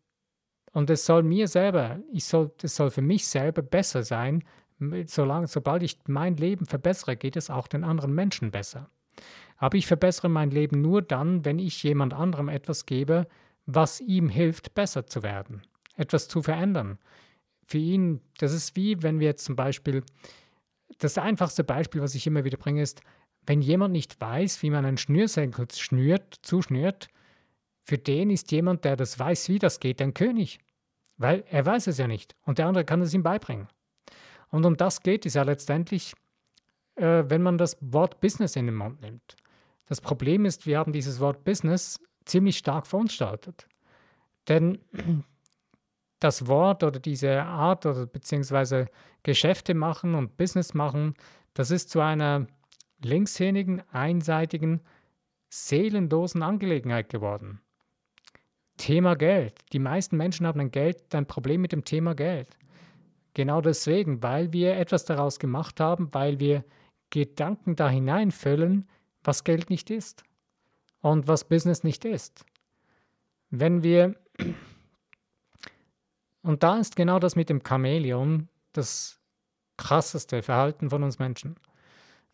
und 0.72 0.90
es 0.90 1.06
soll 1.06 1.22
mir 1.22 1.48
selber, 1.48 2.00
ich 2.12 2.24
soll, 2.24 2.50
es 2.62 2.74
soll 2.74 2.90
für 2.90 3.02
mich 3.02 3.26
selber 3.26 3.62
besser 3.62 4.02
sein, 4.02 4.44
solange, 5.06 5.46
sobald 5.46 5.82
ich 5.82 5.98
mein 6.06 6.36
Leben 6.36 6.66
verbessere, 6.66 7.16
geht 7.16 7.36
es 7.36 7.50
auch 7.50 7.66
den 7.66 7.84
anderen 7.84 8.14
Menschen 8.14 8.50
besser. 8.50 8.90
Aber 9.56 9.76
ich 9.76 9.86
verbessere 9.86 10.28
mein 10.28 10.50
Leben 10.50 10.80
nur 10.80 11.02
dann, 11.02 11.44
wenn 11.44 11.58
ich 11.58 11.82
jemand 11.82 12.14
anderem 12.14 12.48
etwas 12.48 12.86
gebe, 12.86 13.26
was 13.66 14.00
ihm 14.00 14.28
hilft, 14.28 14.74
besser 14.74 15.06
zu 15.06 15.22
werden, 15.22 15.62
etwas 15.96 16.28
zu 16.28 16.42
verändern. 16.42 16.98
Für 17.66 17.78
ihn, 17.78 18.20
das 18.38 18.52
ist 18.52 18.76
wie, 18.76 19.02
wenn 19.02 19.18
wir 19.18 19.26
jetzt 19.26 19.44
zum 19.44 19.56
Beispiel 19.56 20.04
das 20.98 21.18
einfachste 21.18 21.64
Beispiel, 21.64 22.00
was 22.00 22.14
ich 22.14 22.26
immer 22.26 22.44
wieder 22.44 22.56
bringe, 22.56 22.82
ist, 22.82 23.02
wenn 23.46 23.60
jemand 23.62 23.92
nicht 23.92 24.20
weiß, 24.20 24.62
wie 24.62 24.70
man 24.70 24.84
einen 24.84 24.98
Schnürsenkel 24.98 25.68
schnürt, 25.72 26.38
zuschnürt, 26.42 27.08
für 27.82 27.98
den 27.98 28.30
ist 28.30 28.52
jemand, 28.52 28.84
der 28.84 28.96
das 28.96 29.18
weiß, 29.18 29.48
wie 29.48 29.58
das 29.58 29.80
geht, 29.80 30.02
ein 30.02 30.12
König. 30.12 30.58
Weil 31.16 31.44
er 31.50 31.64
weiß 31.64 31.86
es 31.86 31.98
ja 31.98 32.06
nicht 32.06 32.36
und 32.42 32.58
der 32.58 32.66
andere 32.66 32.84
kann 32.84 33.00
es 33.00 33.14
ihm 33.14 33.22
beibringen. 33.22 33.68
Und 34.50 34.64
um 34.64 34.76
das 34.76 35.02
geht 35.02 35.26
es 35.26 35.34
ja 35.34 35.42
letztendlich, 35.42 36.14
äh, 36.96 37.24
wenn 37.26 37.42
man 37.42 37.58
das 37.58 37.76
Wort 37.80 38.20
Business 38.20 38.56
in 38.56 38.66
den 38.66 38.74
Mund 38.76 39.00
nimmt. 39.00 39.36
Das 39.86 40.00
Problem 40.00 40.44
ist, 40.44 40.66
wir 40.66 40.78
haben 40.78 40.92
dieses 40.92 41.18
Wort 41.18 41.44
Business 41.44 42.00
ziemlich 42.24 42.58
stark 42.58 42.86
verunstaltet. 42.86 43.66
Denn 44.48 44.78
das 46.20 46.46
Wort 46.46 46.82
oder 46.82 46.98
diese 47.00 47.42
Art 47.42 47.86
oder 47.86 48.06
beziehungsweise 48.06 48.88
Geschäfte 49.22 49.74
machen 49.74 50.14
und 50.14 50.36
Business 50.36 50.74
machen, 50.74 51.14
das 51.54 51.70
ist 51.70 51.90
zu 51.90 52.00
einer 52.00 52.46
linkshändigen, 53.02 53.82
einseitigen, 53.92 54.80
seelenlosen 55.48 56.42
Angelegenheit 56.42 57.08
geworden. 57.08 57.60
Thema 58.76 59.16
Geld. 59.16 59.54
Die 59.72 59.78
meisten 59.78 60.16
Menschen 60.16 60.46
haben 60.46 60.60
ein, 60.60 60.70
Geld, 60.70 61.14
ein 61.14 61.26
Problem 61.26 61.60
mit 61.60 61.72
dem 61.72 61.84
Thema 61.84 62.14
Geld. 62.14 62.56
Genau 63.34 63.60
deswegen, 63.60 64.22
weil 64.22 64.52
wir 64.52 64.76
etwas 64.76 65.04
daraus 65.04 65.38
gemacht 65.38 65.80
haben, 65.80 66.12
weil 66.12 66.40
wir 66.40 66.64
Gedanken 67.10 67.76
da 67.76 67.88
hineinfüllen, 67.88 68.88
was 69.22 69.44
Geld 69.44 69.70
nicht 69.70 69.90
ist 69.90 70.24
und 71.00 71.28
was 71.28 71.48
Business 71.48 71.84
nicht 71.84 72.04
ist. 72.04 72.44
Wenn 73.50 73.82
wir 73.82 74.14
und 76.42 76.62
da 76.62 76.78
ist 76.78 76.96
genau 76.96 77.18
das 77.18 77.36
mit 77.36 77.48
dem 77.48 77.62
Chamäleon 77.66 78.48
das 78.72 79.20
krasseste 79.76 80.42
Verhalten 80.42 80.90
von 80.90 81.02
uns 81.02 81.18
Menschen. 81.18 81.56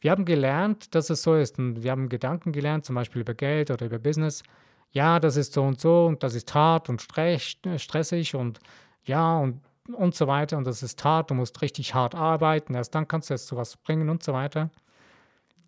Wir 0.01 0.11
haben 0.11 0.25
gelernt, 0.25 0.95
dass 0.95 1.11
es 1.11 1.23
so 1.23 1.35
ist 1.35 1.59
und 1.59 1.83
wir 1.83 1.91
haben 1.91 2.09
Gedanken 2.09 2.53
gelernt, 2.53 2.85
zum 2.85 2.95
Beispiel 2.95 3.23
über 3.23 3.35
Geld 3.35 3.71
oder 3.71 3.87
über 3.87 3.99
Business. 3.99 4.43
Ja, 4.91 5.19
das 5.19 5.37
ist 5.37 5.55
so 5.55 5.63
und 5.63 5.81
so 5.81 6.07
und 6.07 6.23
das 6.23 6.35
ist 6.35 6.55
hart 6.55 6.89
und 6.89 7.01
stressig 7.01 8.35
und 8.35 8.61
ja 9.05 9.39
und, 9.39 9.61
und 9.93 10.15
so 10.15 10.27
weiter 10.27 10.59
und 10.59 10.67
das 10.67 10.83
ist 10.83 11.03
hart, 11.05 11.31
du 11.31 11.35
musst 11.35 11.61
richtig 11.63 11.95
hart 11.95 12.15
arbeiten, 12.15 12.75
erst 12.75 12.95
dann 12.95 13.09
kannst 13.09 13.31
du 13.31 13.35
jetzt 13.35 13.47
sowas 13.47 13.77
bringen 13.79 14.09
und 14.09 14.23
so 14.23 14.33
weiter. 14.33 14.71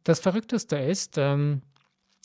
Das 0.05 0.21
Verrückteste 0.21 0.77
ist, 0.77 1.19
ähm, 1.19 1.63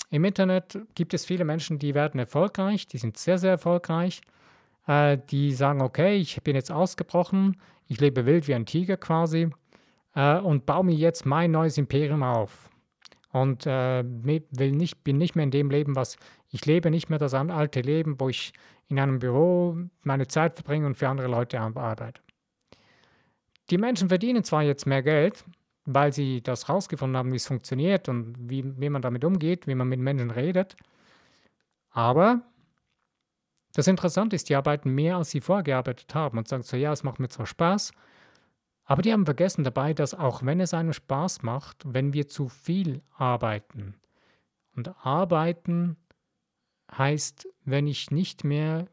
im 0.10 0.26
Internet 0.26 0.78
gibt 0.94 1.14
es 1.14 1.26
viele 1.26 1.46
Menschen, 1.46 1.80
die 1.80 1.96
werden 1.96 2.20
erfolgreich, 2.20 2.88
die 2.88 2.98
sind 2.98 3.18
sehr, 3.18 3.38
sehr 3.38 3.52
erfolgreich 3.52 4.22
äh, 4.92 5.18
die 5.30 5.54
sagen, 5.54 5.82
okay, 5.82 6.18
ich 6.18 6.42
bin 6.44 6.56
jetzt 6.56 6.72
ausgebrochen, 6.72 7.56
ich 7.88 8.02
lebe 8.02 8.26
wild 8.26 8.48
wie 8.48 8.56
ein 8.56 8.66
Tiger 8.66 8.98
quasi 8.98 9.50
äh, 10.16 10.38
und 10.40 10.66
baue 10.66 10.84
mir 10.84 10.96
jetzt 10.96 11.26
mein 11.26 11.52
neues 11.52 11.78
Imperium 11.78 12.24
auf. 12.24 12.70
Und 13.32 13.66
äh, 13.66 14.04
will 14.04 14.72
nicht, 14.74 15.06
bin 15.06 15.18
nicht 15.18 15.36
mehr 15.36 15.44
in 15.44 15.52
dem 15.52 15.70
Leben, 15.70 15.96
was 15.96 16.18
ich 16.50 16.66
lebe, 16.66 16.92
nicht 16.92 17.10
mehr 17.10 17.20
das 17.20 17.34
alte 17.34 17.80
Leben, 17.80 18.20
wo 18.20 18.28
ich 18.28 18.52
in 18.90 19.00
einem 19.00 19.20
Büro 19.20 19.78
meine 20.04 20.28
Zeit 20.28 20.56
verbringe 20.56 20.86
und 20.86 20.96
für 20.96 21.08
andere 21.08 21.30
Leute 21.30 21.62
arbeite. 21.62 22.22
Die 23.70 23.78
Menschen 23.78 24.10
verdienen 24.10 24.44
zwar 24.44 24.64
jetzt 24.64 24.86
mehr 24.86 25.02
Geld, 25.02 25.46
weil 25.86 26.12
sie 26.12 26.42
das 26.42 26.68
rausgefunden 26.68 27.16
haben, 27.16 27.32
wie 27.32 27.38
es 27.38 27.48
funktioniert 27.48 28.10
und 28.10 28.36
wie, 28.38 28.66
wie 28.78 28.90
man 28.90 29.02
damit 29.02 29.24
umgeht, 29.24 29.66
wie 29.68 29.76
man 29.76 29.88
mit 29.88 30.02
Menschen 30.02 30.32
redet, 30.32 30.76
aber 31.92 32.42
das 33.74 33.88
Interessante 33.88 34.36
ist, 34.36 34.50
die 34.50 34.56
arbeiten 34.56 34.90
mehr, 34.90 35.18
als 35.18 35.32
sie 35.32 35.42
vorgearbeitet 35.42 36.14
haben 36.14 36.38
und 36.38 36.48
sagen 36.48 36.64
so, 36.64 36.78
ja, 36.78 36.92
es 36.92 37.04
macht 37.04 37.20
mir 37.20 37.30
zwar 37.30 37.46
Spaß, 37.46 37.92
aber 38.84 39.02
die 39.02 39.14
haben 39.14 39.26
vergessen 39.26 39.64
dabei, 39.64 39.94
dass 39.94 40.14
auch 40.14 40.44
wenn 40.44 40.60
es 40.60 40.74
einem 40.74 40.94
Spaß 40.94 41.44
macht, 41.44 41.84
wenn 41.86 42.14
wir 42.14 42.28
zu 42.28 42.50
viel 42.50 43.02
arbeiten, 43.18 43.96
und 44.76 45.06
arbeiten 45.06 45.98
heißt, 46.98 47.48
wenn 47.66 47.88
ich 47.88 48.12
nicht 48.12 48.44
mehr 48.44 48.88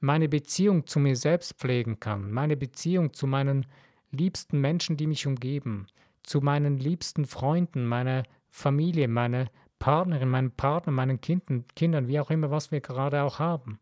meine 0.00 0.28
Beziehung 0.28 0.86
zu 0.86 0.98
mir 0.98 1.16
selbst 1.16 1.54
pflegen 1.54 1.98
kann, 1.98 2.30
meine 2.30 2.56
Beziehung 2.56 3.12
zu 3.12 3.26
meinen 3.26 3.66
liebsten 4.10 4.60
Menschen, 4.60 4.96
die 4.96 5.06
mich 5.06 5.26
umgeben, 5.26 5.86
zu 6.22 6.40
meinen 6.40 6.78
liebsten 6.78 7.24
Freunden, 7.24 7.86
meiner 7.86 8.24
Familie, 8.48 9.08
meiner 9.08 9.46
Partnerin, 9.78 10.28
meinem 10.28 10.50
Partner, 10.52 10.92
meinen 10.92 11.20
Kindern, 11.20 11.64
Kindern, 11.74 12.08
wie 12.08 12.20
auch 12.20 12.30
immer, 12.30 12.50
was 12.50 12.70
wir 12.70 12.80
gerade 12.80 13.22
auch 13.22 13.38
haben. 13.38 13.78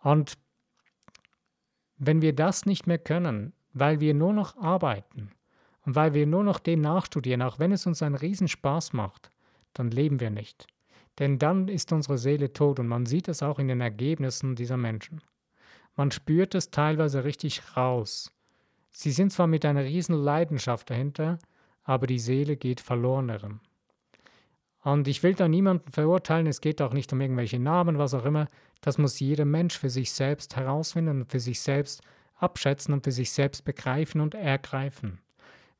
Und 0.00 0.38
wenn 1.96 2.22
wir 2.22 2.34
das 2.34 2.64
nicht 2.64 2.86
mehr 2.86 2.98
können, 2.98 3.52
weil 3.72 4.00
wir 4.00 4.14
nur 4.14 4.32
noch 4.32 4.56
arbeiten 4.56 5.32
und 5.84 5.94
weil 5.94 6.14
wir 6.14 6.26
nur 6.26 6.44
noch 6.44 6.58
dem 6.58 6.80
nachstudieren, 6.80 7.42
auch 7.42 7.58
wenn 7.58 7.72
es 7.72 7.86
uns 7.86 8.02
einen 8.02 8.14
Riesenspaß 8.14 8.92
macht, 8.92 9.30
dann 9.74 9.90
leben 9.90 10.20
wir 10.20 10.30
nicht. 10.30 10.66
Denn 11.18 11.38
dann 11.38 11.66
ist 11.68 11.92
unsere 11.92 12.18
Seele 12.18 12.52
tot 12.52 12.78
und 12.78 12.86
man 12.86 13.06
sieht 13.06 13.28
es 13.28 13.42
auch 13.42 13.58
in 13.58 13.68
den 13.68 13.80
Ergebnissen 13.80 14.54
dieser 14.54 14.76
Menschen. 14.76 15.20
Man 15.96 16.12
spürt 16.12 16.54
es 16.54 16.70
teilweise 16.70 17.24
richtig 17.24 17.76
raus. 17.76 18.32
Sie 18.92 19.10
sind 19.10 19.32
zwar 19.32 19.48
mit 19.48 19.64
einer 19.64 19.82
riesen 19.82 20.14
Leidenschaft 20.14 20.90
dahinter, 20.90 21.38
aber 21.82 22.06
die 22.06 22.20
Seele 22.20 22.56
geht 22.56 22.80
verloren 22.80 23.28
darin. 23.28 23.60
Und 24.82 25.08
ich 25.08 25.22
will 25.22 25.34
da 25.34 25.48
niemanden 25.48 25.90
verurteilen, 25.90 26.46
es 26.46 26.60
geht 26.60 26.80
auch 26.80 26.92
nicht 26.92 27.12
um 27.12 27.20
irgendwelche 27.20 27.58
Namen, 27.58 27.98
was 27.98 28.14
auch 28.14 28.24
immer. 28.24 28.48
Das 28.80 28.96
muss 28.96 29.18
jeder 29.18 29.44
Mensch 29.44 29.76
für 29.76 29.90
sich 29.90 30.12
selbst 30.12 30.56
herausfinden 30.56 31.22
und 31.22 31.30
für 31.30 31.40
sich 31.40 31.60
selbst 31.60 32.02
abschätzen 32.36 32.94
und 32.94 33.04
für 33.04 33.12
sich 33.12 33.32
selbst 33.32 33.64
begreifen 33.64 34.20
und 34.20 34.34
ergreifen. 34.34 35.20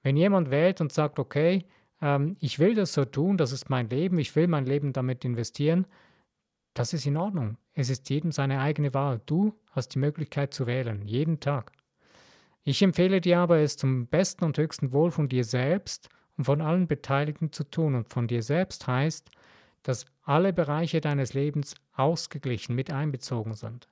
Wenn 0.03 0.17
jemand 0.17 0.51
wählt 0.51 0.81
und 0.81 0.93
sagt, 0.93 1.19
okay, 1.19 1.65
ähm, 2.01 2.37
ich 2.41 2.59
will 2.59 2.75
das 2.75 2.93
so 2.93 3.05
tun, 3.05 3.37
das 3.37 3.53
ist 3.53 3.71
mein 3.71 3.89
Leben, 3.89 4.19
ich 4.19 4.35
will 4.35 4.49
mein 4.49 4.67
Leben 4.67 4.93
damit 4.93 5.25
investieren, 5.25 5.87
das 6.75 6.93
ist 6.93 7.07
in 7.07 7.17
Ordnung. 7.17 7.57
Es 7.75 7.91
ist 7.91 8.09
jedem 8.11 8.33
seine 8.33 8.61
eigene 8.61 8.95
Wahl. 8.95 9.21
Du 9.27 9.55
hast 9.73 9.91
die 9.91 9.99
Möglichkeit 9.99 10.55
zu 10.55 10.67
wählen, 10.67 11.07
jeden 11.07 11.41
Tag. 11.41 11.73
Ich 12.63 12.83
empfehle 12.83 13.21
dir 13.21 13.39
aber, 13.39 13.59
es 13.59 13.77
zum 13.77 14.07
besten 14.07 14.45
und 14.45 14.59
höchsten 14.59 14.93
Wohl 14.93 15.11
von 15.11 15.29
dir 15.29 15.45
selbst 15.45 16.09
und 16.39 16.45
von 16.45 16.63
allen 16.63 16.87
Beteiligten 16.87 17.53
zu 17.53 17.65
tun 17.65 17.95
und 17.95 18.09
von 18.09 18.29
dir 18.29 18.43
selbst 18.43 18.87
heißt, 18.87 19.29
dass 19.83 20.07
alle 20.23 20.53
Bereiche 20.53 21.01
deines 21.01 21.35
Lebens 21.35 21.75
ausgeglichen 21.95 22.75
mit 22.75 22.91
einbezogen 22.91 23.55
sind. 23.55 23.89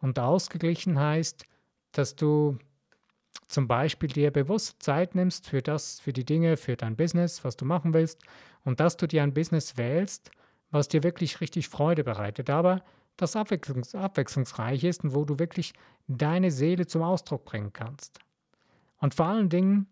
Und 0.00 0.18
ausgeglichen 0.18 0.98
heißt, 0.98 1.44
dass 1.92 2.16
du 2.16 2.58
zum 3.48 3.68
Beispiel 3.68 4.08
dir 4.08 4.30
bewusst 4.30 4.82
Zeit 4.82 5.14
nimmst 5.14 5.48
für 5.48 5.60
das, 5.60 6.00
für 6.00 6.12
die 6.12 6.24
Dinge, 6.24 6.56
für 6.56 6.76
dein 6.76 6.96
Business, 6.96 7.44
was 7.44 7.56
du 7.56 7.64
machen 7.64 7.92
willst 7.94 8.20
und 8.64 8.80
dass 8.80 8.96
du 8.96 9.06
dir 9.06 9.22
ein 9.22 9.34
Business 9.34 9.76
wählst, 9.76 10.30
was 10.70 10.88
dir 10.88 11.02
wirklich 11.02 11.40
richtig 11.40 11.68
Freude 11.68 12.04
bereitet, 12.04 12.48
aber 12.48 12.82
das 13.16 13.36
abwechslungs 13.36 13.94
abwechslungsreich 13.94 14.84
ist 14.84 15.04
und 15.04 15.14
wo 15.14 15.24
du 15.24 15.38
wirklich 15.38 15.74
deine 16.08 16.50
Seele 16.50 16.86
zum 16.86 17.02
Ausdruck 17.02 17.44
bringen 17.44 17.72
kannst. 17.72 18.18
Und 18.98 19.14
vor 19.14 19.26
allen 19.26 19.48
Dingen, 19.48 19.86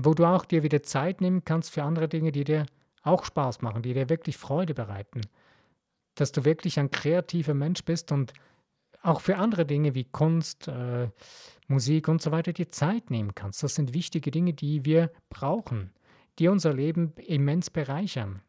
wo 0.00 0.14
du 0.14 0.24
auch 0.24 0.44
dir 0.44 0.62
wieder 0.62 0.82
Zeit 0.82 1.20
nehmen 1.20 1.44
kannst 1.44 1.72
für 1.72 1.82
andere 1.82 2.08
Dinge, 2.08 2.30
die 2.30 2.44
dir 2.44 2.66
auch 3.02 3.24
Spaß 3.24 3.62
machen, 3.62 3.82
die 3.82 3.94
dir 3.94 4.08
wirklich 4.08 4.36
Freude 4.36 4.72
bereiten. 4.72 5.22
Dass 6.14 6.30
du 6.30 6.44
wirklich 6.44 6.78
ein 6.78 6.90
kreativer 6.90 7.54
Mensch 7.54 7.84
bist 7.84 8.12
und 8.12 8.32
auch 9.02 9.20
für 9.20 9.36
andere 9.36 9.66
Dinge 9.66 9.94
wie 9.94 10.04
Kunst, 10.04 10.68
äh, 10.68 11.08
Musik 11.66 12.08
und 12.08 12.22
so 12.22 12.30
weiter 12.30 12.52
dir 12.52 12.70
Zeit 12.70 13.10
nehmen 13.10 13.34
kannst. 13.34 13.62
Das 13.62 13.74
sind 13.74 13.92
wichtige 13.92 14.30
Dinge, 14.30 14.52
die 14.52 14.84
wir 14.84 15.10
brauchen, 15.30 15.92
die 16.38 16.48
unser 16.48 16.72
Leben 16.72 17.14
immens 17.16 17.70
bereichern. 17.70 18.42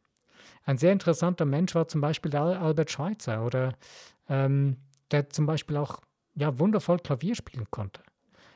Ein 0.65 0.77
sehr 0.77 0.91
interessanter 0.91 1.45
Mensch 1.45 1.73
war 1.73 1.87
zum 1.87 2.01
Beispiel 2.01 2.35
Albert 2.35 2.91
Schweitzer 2.91 3.43
oder 3.43 3.75
ähm, 4.27 4.77
der 5.09 5.29
zum 5.29 5.47
Beispiel 5.47 5.77
auch 5.77 5.99
ja, 6.35 6.59
wundervoll 6.59 6.99
Klavier 6.99 7.35
spielen 7.35 7.65
konnte. 7.71 8.01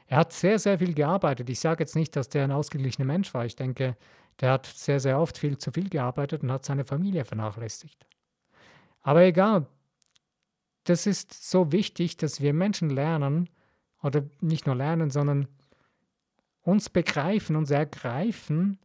Er 0.08 0.18
hat 0.18 0.34
sehr, 0.34 0.60
sehr 0.60 0.80
viel 0.80 0.94
gearbeitet. 0.94 1.50
Ich 1.50 1.60
sage 1.60 1.84
jetzt 1.84 1.96
nicht, 1.96 2.16
dass 2.16 2.30
der 2.30 2.44
ein 2.44 2.52
ausgeglichener 2.52 3.06
Mensch 3.06 3.34
war. 3.34 3.46
Ich 3.46 3.56
denke, 3.56 3.96
der 4.42 4.52
hat 4.52 4.66
sehr, 4.66 5.00
sehr 5.00 5.20
oft 5.20 5.38
viel 5.38 5.58
zu 5.58 5.72
viel 5.72 5.90
gearbeitet 5.90 6.44
und 6.44 6.52
hat 6.52 6.66
seine 6.66 6.86
Familie 6.86 7.26
vernachlässigt. 7.26 8.06
Aber 9.02 9.24
egal, 9.24 9.68
das 10.86 11.08
ist 11.08 11.50
so 11.50 11.72
wichtig, 11.72 12.18
dass 12.18 12.42
wir 12.42 12.54
Menschen 12.54 12.90
lernen, 12.90 13.50
oder 14.02 14.24
nicht 14.42 14.68
nur 14.68 14.76
lernen, 14.76 15.10
sondern 15.10 15.48
uns 16.62 16.90
begreifen, 16.90 17.56
uns 17.56 17.72
ergreifen 17.72 18.78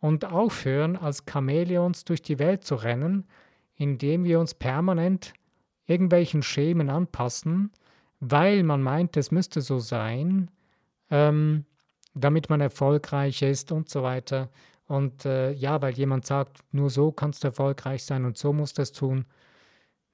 und 0.00 0.24
aufhören, 0.24 0.96
als 0.96 1.24
Chamäleons 1.28 2.04
durch 2.04 2.22
die 2.22 2.38
Welt 2.38 2.64
zu 2.64 2.76
rennen, 2.76 3.26
indem 3.74 4.24
wir 4.24 4.38
uns 4.40 4.54
permanent 4.54 5.34
irgendwelchen 5.86 6.42
Schemen 6.42 6.90
anpassen, 6.90 7.72
weil 8.24 8.62
man 8.62 8.80
meint, 8.82 9.16
es 9.16 9.32
müsste 9.32 9.60
so 9.60 9.80
sein, 9.80 10.48
ähm, 11.10 11.64
damit 12.14 12.48
man 12.50 12.60
erfolgreich 12.60 13.42
ist 13.42 13.72
und 13.72 13.88
so 13.88 14.04
weiter. 14.04 14.48
Und 14.86 15.24
äh, 15.24 15.50
ja, 15.50 15.82
weil 15.82 15.94
jemand 15.94 16.24
sagt, 16.24 16.60
nur 16.70 16.88
so 16.88 17.10
kannst 17.10 17.42
du 17.42 17.48
erfolgreich 17.48 18.04
sein 18.04 18.24
und 18.24 18.38
so 18.38 18.52
musst 18.52 18.78
du 18.78 18.82
es 18.82 18.92
tun. 18.92 19.24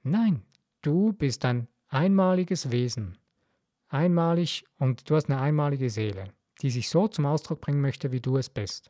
Nein, 0.01 0.41
du 0.81 1.13
bist 1.13 1.45
ein 1.45 1.67
einmaliges 1.87 2.71
Wesen. 2.71 3.15
Einmalig 3.89 4.65
und 4.79 5.07
du 5.07 5.15
hast 5.15 5.29
eine 5.29 5.39
einmalige 5.39 5.91
Seele, 5.91 6.25
die 6.63 6.71
sich 6.71 6.89
so 6.89 7.07
zum 7.07 7.27
Ausdruck 7.27 7.61
bringen 7.61 7.81
möchte, 7.81 8.11
wie 8.11 8.21
du 8.21 8.37
es 8.37 8.49
bist. 8.49 8.89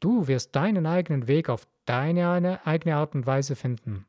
Du 0.00 0.26
wirst 0.26 0.56
deinen 0.56 0.86
eigenen 0.86 1.28
Weg 1.28 1.50
auf 1.50 1.66
deine 1.84 2.64
eigene 2.64 2.96
Art 2.96 3.14
und 3.14 3.26
Weise 3.26 3.56
finden. 3.56 4.06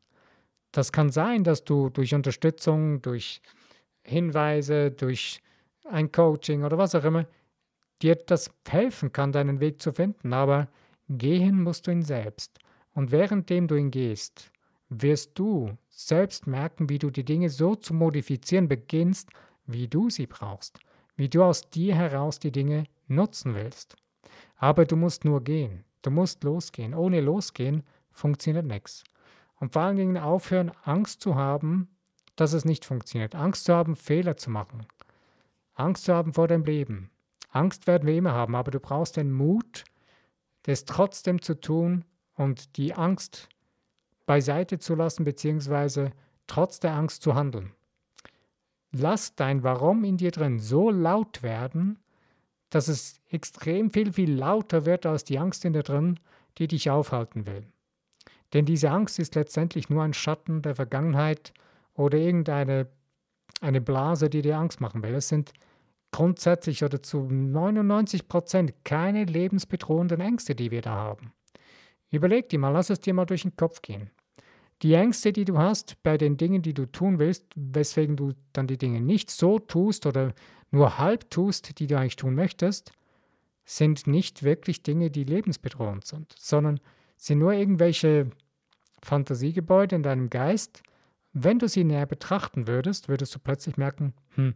Das 0.72 0.94
kann 0.94 1.10
sein, 1.10 1.44
dass 1.44 1.66
du 1.66 1.90
durch 1.90 2.16
Unterstützung, 2.16 3.02
durch 3.02 3.42
Hinweise, 4.04 4.92
durch 4.92 5.42
ein 5.86 6.12
Coaching 6.12 6.64
oder 6.64 6.78
was 6.78 6.96
auch 6.96 7.04
immer 7.04 7.26
dir 8.02 8.16
das 8.16 8.52
helfen 8.68 9.12
kann, 9.12 9.32
deinen 9.32 9.60
Weg 9.60 9.82
zu 9.82 9.92
finden. 9.92 10.34
Aber 10.34 10.68
gehen 11.10 11.62
musst 11.62 11.88
du 11.88 11.92
ihn 11.92 12.04
selbst. 12.04 12.60
Und 12.94 13.12
währenddem 13.12 13.68
du 13.68 13.76
ihn 13.76 13.92
gehst, 13.92 14.52
wirst 14.90 15.38
du 15.40 15.78
selbst 15.90 16.48
merken, 16.48 16.90
wie 16.90 17.00
du 17.00 17.10
die 17.10 17.26
Dinge 17.26 17.50
so 17.50 17.76
zu 17.76 17.94
modifizieren 17.94 18.68
beginnst, 18.68 19.30
wie 19.66 19.88
du 19.88 20.10
sie 20.10 20.28
brauchst, 20.28 20.80
wie 21.16 21.30
du 21.30 21.44
aus 21.44 21.70
dir 21.70 21.96
heraus 21.96 22.40
die 22.40 22.52
Dinge 22.52 22.86
nutzen 23.08 23.56
willst. 23.56 23.96
Aber 24.58 24.86
du 24.86 24.96
musst 24.96 25.26
nur 25.26 25.44
gehen, 25.44 25.84
du 26.02 26.12
musst 26.12 26.44
losgehen. 26.44 26.94
Ohne 26.94 27.22
losgehen 27.22 27.84
funktioniert 28.12 28.66
nichts. 28.66 29.04
Und 29.60 29.74
vor 29.74 29.84
allen 29.84 29.98
Dingen 29.98 30.18
aufhören, 30.18 30.72
Angst 30.84 31.22
zu 31.22 31.36
haben, 31.36 31.88
dass 32.36 32.54
es 32.54 32.66
nicht 32.66 32.86
funktioniert. 32.86 33.36
Angst 33.36 33.66
zu 33.66 33.74
haben, 33.74 33.96
Fehler 33.96 34.38
zu 34.38 34.50
machen. 34.50 34.86
Angst 35.74 36.06
zu 36.06 36.14
haben 36.14 36.34
vor 36.34 36.48
deinem 36.48 36.66
Leben. 36.66 37.10
Angst 37.50 37.88
werden 37.88 38.08
wir 38.08 38.16
immer 38.16 38.34
haben, 38.34 38.56
aber 38.56 38.72
du 38.72 38.80
brauchst 38.80 39.18
den 39.18 39.32
Mut, 39.32 39.84
das 40.64 40.86
trotzdem 40.86 41.42
zu 41.42 41.60
tun 41.60 42.06
und 42.36 42.78
die 42.78 42.94
Angst 42.94 43.50
beiseite 44.26 44.80
zu 44.80 44.96
lassen, 44.96 45.24
beziehungsweise 45.24 46.12
trotz 46.48 46.80
der 46.80 46.94
Angst 46.94 47.22
zu 47.22 47.36
handeln. 47.36 47.74
Lass 48.92 49.36
dein 49.36 49.64
Warum 49.64 50.04
in 50.04 50.18
dir 50.18 50.32
drin 50.32 50.60
so 50.60 50.90
laut 50.90 51.44
werden, 51.44 52.00
dass 52.70 52.88
es 52.88 53.20
extrem 53.30 53.92
viel, 53.92 54.14
viel 54.14 54.34
lauter 54.34 54.86
wird 54.86 55.06
als 55.06 55.24
die 55.24 55.40
Angst 55.40 55.66
in 55.66 55.74
dir 55.74 55.84
drin, 55.84 56.20
die 56.58 56.68
dich 56.68 56.90
aufhalten 56.90 57.46
will. 57.46 57.68
Denn 58.54 58.66
diese 58.66 58.92
Angst 58.92 59.20
ist 59.20 59.36
letztendlich 59.36 59.90
nur 59.90 60.04
ein 60.04 60.14
Schatten 60.14 60.62
der 60.62 60.76
Vergangenheit 60.76 61.54
oder 61.96 62.18
irgendeine 62.18 62.88
eine 63.62 63.82
Blase, 63.82 64.30
die 64.30 64.42
dir 64.42 64.58
Angst 64.58 64.82
machen 64.82 65.02
will. 65.04 65.16
Es 65.16 65.30
sind 65.30 65.54
grundsätzlich 66.12 66.84
oder 66.84 67.02
zu 67.02 67.22
99 67.24 68.28
Prozent 68.28 68.74
keine 68.84 69.24
lebensbedrohenden 69.24 70.22
Ängste, 70.22 70.54
die 70.54 70.70
wir 70.70 70.82
da 70.82 70.92
haben. 70.92 71.34
Überleg 72.12 72.50
dir 72.50 72.60
mal, 72.60 72.70
lass 72.70 72.90
es 72.90 73.00
dir 73.00 73.14
mal 73.14 73.26
durch 73.26 73.42
den 73.42 73.56
Kopf 73.56 73.82
gehen. 73.82 74.12
Die 74.82 74.94
Ängste, 74.94 75.32
die 75.32 75.46
du 75.46 75.58
hast 75.58 76.02
bei 76.04 76.18
den 76.18 76.38
Dingen, 76.38 76.62
die 76.62 76.74
du 76.74 76.86
tun 76.86 77.18
willst, 77.18 77.46
weswegen 77.56 78.18
du 78.18 78.34
dann 78.52 78.68
die 78.68 78.78
Dinge 78.78 79.02
nicht 79.02 79.32
so 79.32 79.60
tust 79.60 80.06
oder 80.06 80.34
nur 80.72 80.98
halb 80.98 81.30
tust, 81.30 81.80
die 81.80 81.88
du 81.88 81.98
eigentlich 81.98 82.18
tun 82.18 82.36
möchtest, 82.36 82.92
sind 83.66 84.08
nicht 84.08 84.44
wirklich 84.44 84.84
Dinge, 84.84 85.10
die 85.10 85.24
lebensbedrohend 85.24 86.06
sind, 86.06 86.36
sondern 86.38 86.80
sind 87.16 87.40
nur 87.40 87.54
irgendwelche 87.54 88.30
Fantasiegebäude 89.02 89.96
in 89.96 90.04
deinem 90.04 90.30
Geist, 90.30 90.84
wenn 91.34 91.60
du 91.60 91.68
sie 91.68 91.84
näher 91.84 92.06
betrachten 92.06 92.68
würdest, 92.68 93.10
würdest 93.10 93.34
du 93.36 93.40
plötzlich 93.40 93.78
merken, 93.78 94.14
hm, 94.36 94.54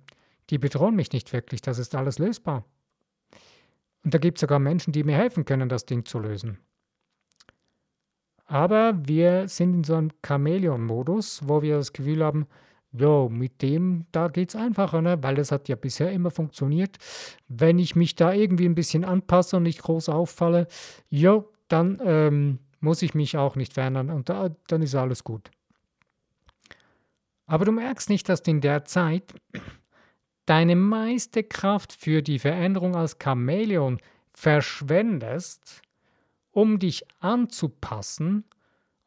die 0.50 0.58
bedrohen 0.58 0.96
mich 0.96 1.12
nicht 1.12 1.34
wirklich, 1.34 1.62
das 1.62 1.80
ist 1.80 1.96
alles 1.96 2.20
lösbar. 2.20 2.64
Und 4.04 4.14
da 4.14 4.20
gibt 4.20 4.38
es 4.38 4.42
sogar 4.42 4.60
Menschen, 4.60 4.94
die 4.94 5.04
mir 5.04 5.18
helfen 5.18 5.44
können, 5.44 5.70
das 5.70 5.86
Ding 5.86 6.06
zu 6.06 6.20
lösen. 6.20 6.60
Aber 8.46 8.94
wir 9.06 9.50
sind 9.50 9.74
in 9.74 9.84
so 9.84 9.96
einem 9.96 10.12
Chamäleon-Modus, 10.26 11.42
wo 11.46 11.62
wir 11.62 11.78
das 11.78 11.92
Gefühl 11.92 12.24
haben, 12.24 12.48
jo, 12.94 13.28
mit 13.28 13.62
dem, 13.62 14.06
da 14.14 14.30
geht 14.30 14.50
es 14.50 14.56
einfacher, 14.56 15.02
ne? 15.02 15.22
weil 15.22 15.36
das 15.36 15.52
hat 15.52 15.68
ja 15.68 15.76
bisher 15.76 16.12
immer 16.12 16.32
funktioniert. 16.32 16.98
Wenn 17.50 17.80
ich 17.80 17.96
mich 17.96 18.16
da 18.16 18.32
irgendwie 18.32 18.66
ein 18.66 18.76
bisschen 18.76 19.04
anpasse 19.04 19.58
und 19.58 19.64
nicht 19.64 19.82
groß 19.82 20.08
auffalle, 20.08 20.68
jo, 21.10 21.52
dann 21.68 22.00
ähm, 22.02 22.60
muss 22.80 23.02
ich 23.02 23.14
mich 23.14 23.36
auch 23.36 23.58
nicht 23.58 23.74
verändern 23.74 24.10
und 24.10 24.30
da, 24.30 24.56
dann 24.68 24.82
ist 24.82 24.96
alles 24.96 25.26
gut. 25.26 25.52
Aber 27.48 27.66
du 27.66 27.72
merkst 27.72 28.10
nicht, 28.10 28.30
dass 28.30 28.44
du 28.44 28.52
in 28.52 28.62
der 28.62 28.86
Zeit 28.86 29.34
deine 30.46 30.76
meiste 30.76 31.44
Kraft 31.44 31.94
für 31.94 32.22
die 32.22 32.40
Veränderung 32.40 32.96
als 32.96 33.18
Chamäleon 33.22 34.00
verschwendest, 34.34 35.82
um 36.52 36.78
dich 36.78 37.06
anzupassen 37.20 38.46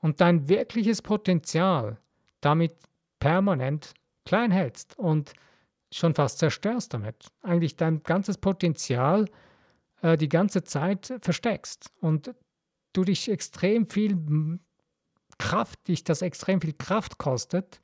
und 0.00 0.20
dein 0.20 0.48
wirkliches 0.48 1.02
Potenzial 1.02 1.98
damit 2.40 2.74
permanent 3.18 3.92
klein 4.24 4.50
hältst 4.50 4.98
und 4.98 5.34
schon 5.92 6.14
fast 6.14 6.38
zerstörst 6.38 6.94
damit. 6.94 7.28
Eigentlich 7.42 7.76
dein 7.76 8.02
ganzes 8.02 8.38
Potenzial 8.38 9.26
äh, 10.02 10.16
die 10.16 10.28
ganze 10.28 10.62
Zeit 10.62 11.12
versteckst 11.20 11.92
und 12.00 12.34
du 12.92 13.04
dich 13.04 13.30
extrem 13.30 13.86
viel 13.86 14.58
Kraft, 15.38 15.88
dich 15.88 16.04
das 16.04 16.22
extrem 16.22 16.60
viel 16.60 16.74
Kraft 16.74 17.18
kostet, 17.18 17.80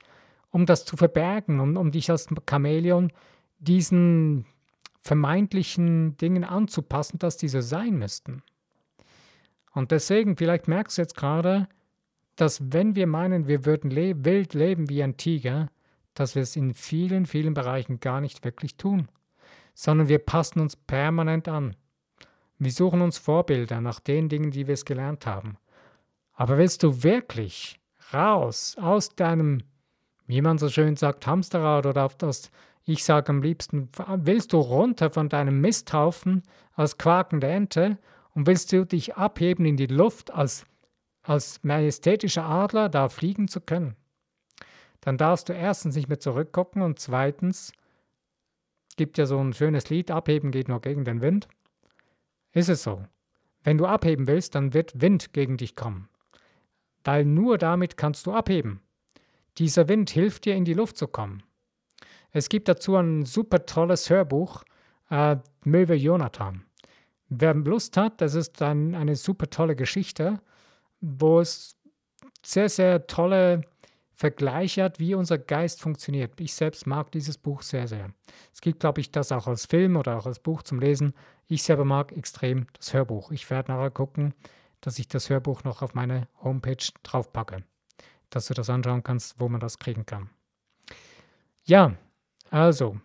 um 0.57 0.65
das 0.65 0.87
zu 0.87 0.97
verbergen, 0.97 1.61
um, 1.61 1.77
um 1.77 1.91
dich 1.91 2.11
als 2.11 2.29
Chamäleon 2.49 3.13
diesen 3.59 4.47
vermeintlichen 5.03 6.17
Dingen 6.17 6.45
anzupassen, 6.45 7.19
dass 7.19 7.37
diese 7.37 7.61
sein 7.61 7.99
müssten. 7.99 8.43
Und 9.75 9.91
deswegen, 9.91 10.35
vielleicht 10.39 10.67
merkst 10.67 10.97
du 10.97 11.03
jetzt 11.03 11.15
gerade, 11.15 11.69
dass 12.37 12.73
wenn 12.73 12.97
wir 12.97 13.07
meinen, 13.07 13.47
wir 13.49 13.67
würden 13.67 13.91
le 13.91 14.25
wild 14.25 14.55
leben 14.55 14.89
wie 14.89 15.03
ein 15.03 15.19
Tiger, 15.19 15.71
dass 16.15 16.35
wir 16.35 16.43
es 16.43 16.57
in 16.57 16.73
vielen, 16.73 17.27
vielen 17.27 17.53
Bereichen 17.53 18.01
gar 18.01 18.23
nicht 18.23 18.43
wirklich 18.43 18.79
tun, 18.79 19.09
sondern 19.75 20.09
wir 20.09 20.21
passen 20.21 20.61
uns 20.61 20.75
permanent 20.75 21.49
an. 21.49 21.77
Wir 22.59 22.73
suchen 22.73 23.03
uns 23.03 23.19
Vorbilder 23.19 23.83
nach 23.83 24.01
den 24.01 24.31
Dingen, 24.31 24.53
die 24.53 24.67
wir 24.67 24.73
es 24.73 24.87
gelernt 24.87 25.27
haben. 25.27 25.59
Aber 26.33 26.57
willst 26.57 26.83
du 26.83 27.03
wirklich 27.03 27.79
raus 28.15 28.75
aus 28.81 29.11
deinem 29.11 29.63
wie 30.27 30.41
man 30.41 30.59
so 30.59 30.69
schön 30.69 30.97
sagt, 30.97 31.27
Hamsterrad 31.27 31.87
oder 31.87 32.05
auf 32.05 32.17
das, 32.17 32.51
ich 32.85 33.05
sage 33.05 33.31
am 33.31 33.43
liebsten, 33.43 33.89
willst 34.17 34.53
du 34.53 34.59
runter 34.59 35.11
von 35.11 35.29
deinem 35.29 35.61
Misthaufen 35.61 36.43
als 36.75 36.99
quakende 36.99 37.49
Ente 37.49 37.99
und 38.35 38.47
willst 38.47 38.73
du 38.73 38.85
dich 38.85 39.17
abheben 39.17 39.65
in 39.65 39.77
die 39.77 39.87
Luft 39.87 40.33
als, 40.33 40.67
als 41.23 41.63
majestätischer 41.65 42.45
Adler, 42.45 42.89
da 42.89 43.09
fliegen 43.09 43.49
zu 43.49 43.61
können? 43.61 43.97
Dann 45.01 45.19
darfst 45.19 45.49
du 45.49 45.53
erstens 45.53 45.97
nicht 45.97 46.09
mehr 46.09 46.21
zurückgucken 46.21 46.83
und 46.83 46.99
zweitens 46.99 47.73
gibt 48.97 49.19
ja 49.19 49.27
so 49.27 49.39
ein 49.39 49.53
schönes 49.53 49.91
Lied, 49.91 50.11
abheben 50.11 50.51
geht 50.51 50.69
nur 50.69 50.81
gegen 50.81 51.05
den 51.05 51.21
Wind. 51.21 51.49
Ist 52.53 52.69
es 52.69 52.83
so? 52.83 53.05
Wenn 53.63 53.79
du 53.79 53.87
abheben 53.87 54.27
willst, 54.27 54.55
dann 54.55 54.75
wird 54.75 55.01
Wind 55.01 55.33
gegen 55.33 55.57
dich 55.57 55.77
kommen. 55.77 56.09
Weil 57.05 57.25
nur 57.25 57.59
damit 57.59 57.97
kannst 57.97 58.27
du 58.27 58.33
abheben. 58.33 58.81
Dieser 59.59 59.89
Wind 59.89 60.11
hilft 60.11 60.45
dir, 60.45 60.55
in 60.55 60.65
die 60.65 60.75
Luft 60.75 60.97
zu 60.97 61.09
kommen. 61.09 61.43
Es 62.31 62.49
gibt 62.49 62.69
dazu 62.69 62.97
ein 62.97 63.25
super 63.25 63.65
tolles 63.65 64.11
Hörbuch, 64.11 64.65
äh, 65.11 65.37
Möwe 65.65 65.95
Jonathan. 65.95 66.65
Wer 67.29 67.55
Lust 67.55 67.97
hat, 67.97 68.21
das 68.21 68.35
ist 68.35 68.61
ein, 68.63 68.95
eine 68.95 69.17
super 69.17 69.49
tolle 69.51 69.75
Geschichte, 69.75 70.41
wo 71.01 71.41
es 71.41 71.77
sehr, 72.45 72.69
sehr 72.69 73.07
tolle 73.07 73.63
Vergleiche 74.13 74.85
hat, 74.85 74.99
wie 74.99 75.15
unser 75.15 75.37
Geist 75.37 75.83
funktioniert. 75.83 76.41
Ich 76.41 76.55
selbst 76.55 76.87
mag 76.87 77.11
dieses 77.13 77.37
Buch 77.37 77.63
sehr, 77.63 77.87
sehr. 77.87 78.11
Es 78.53 78.61
gibt, 78.61 78.81
glaube 78.81 79.01
ich, 79.01 79.11
das 79.11 79.31
auch 79.31 79.47
als 79.47 79.67
Film 79.67 79.97
oder 79.97 80.17
auch 80.17 80.27
als 80.27 80.39
Buch 80.39 80.63
zum 80.63 80.81
Lesen. 80.81 81.13
Ich 81.49 81.63
selber 81.63 81.85
mag 81.85 82.13
extrem 82.13 82.67
das 82.73 82.95
Hörbuch. 82.95 83.31
Ich 83.31 83.51
werde 83.51 83.73
nachher 83.73 83.91
gucken, 83.91 84.33
dass 84.81 84.99
ich 84.99 85.09
das 85.09 85.29
Hörbuch 85.29 85.65
noch 85.65 85.83
auf 85.83 85.95
meine 85.95 86.29
Homepage 86.43 86.77
draufpacke, 87.03 87.65
dass 88.31 88.47
du 88.47 88.55
das 88.55 88.71
anschauen 88.71 89.03
kannst, 89.03 89.39
wo 89.41 89.49
man 89.49 89.61
das 89.61 89.79
kriegen 89.79 90.07
kann. 90.07 90.31
Ja, 91.65 91.95
also, 92.51 93.01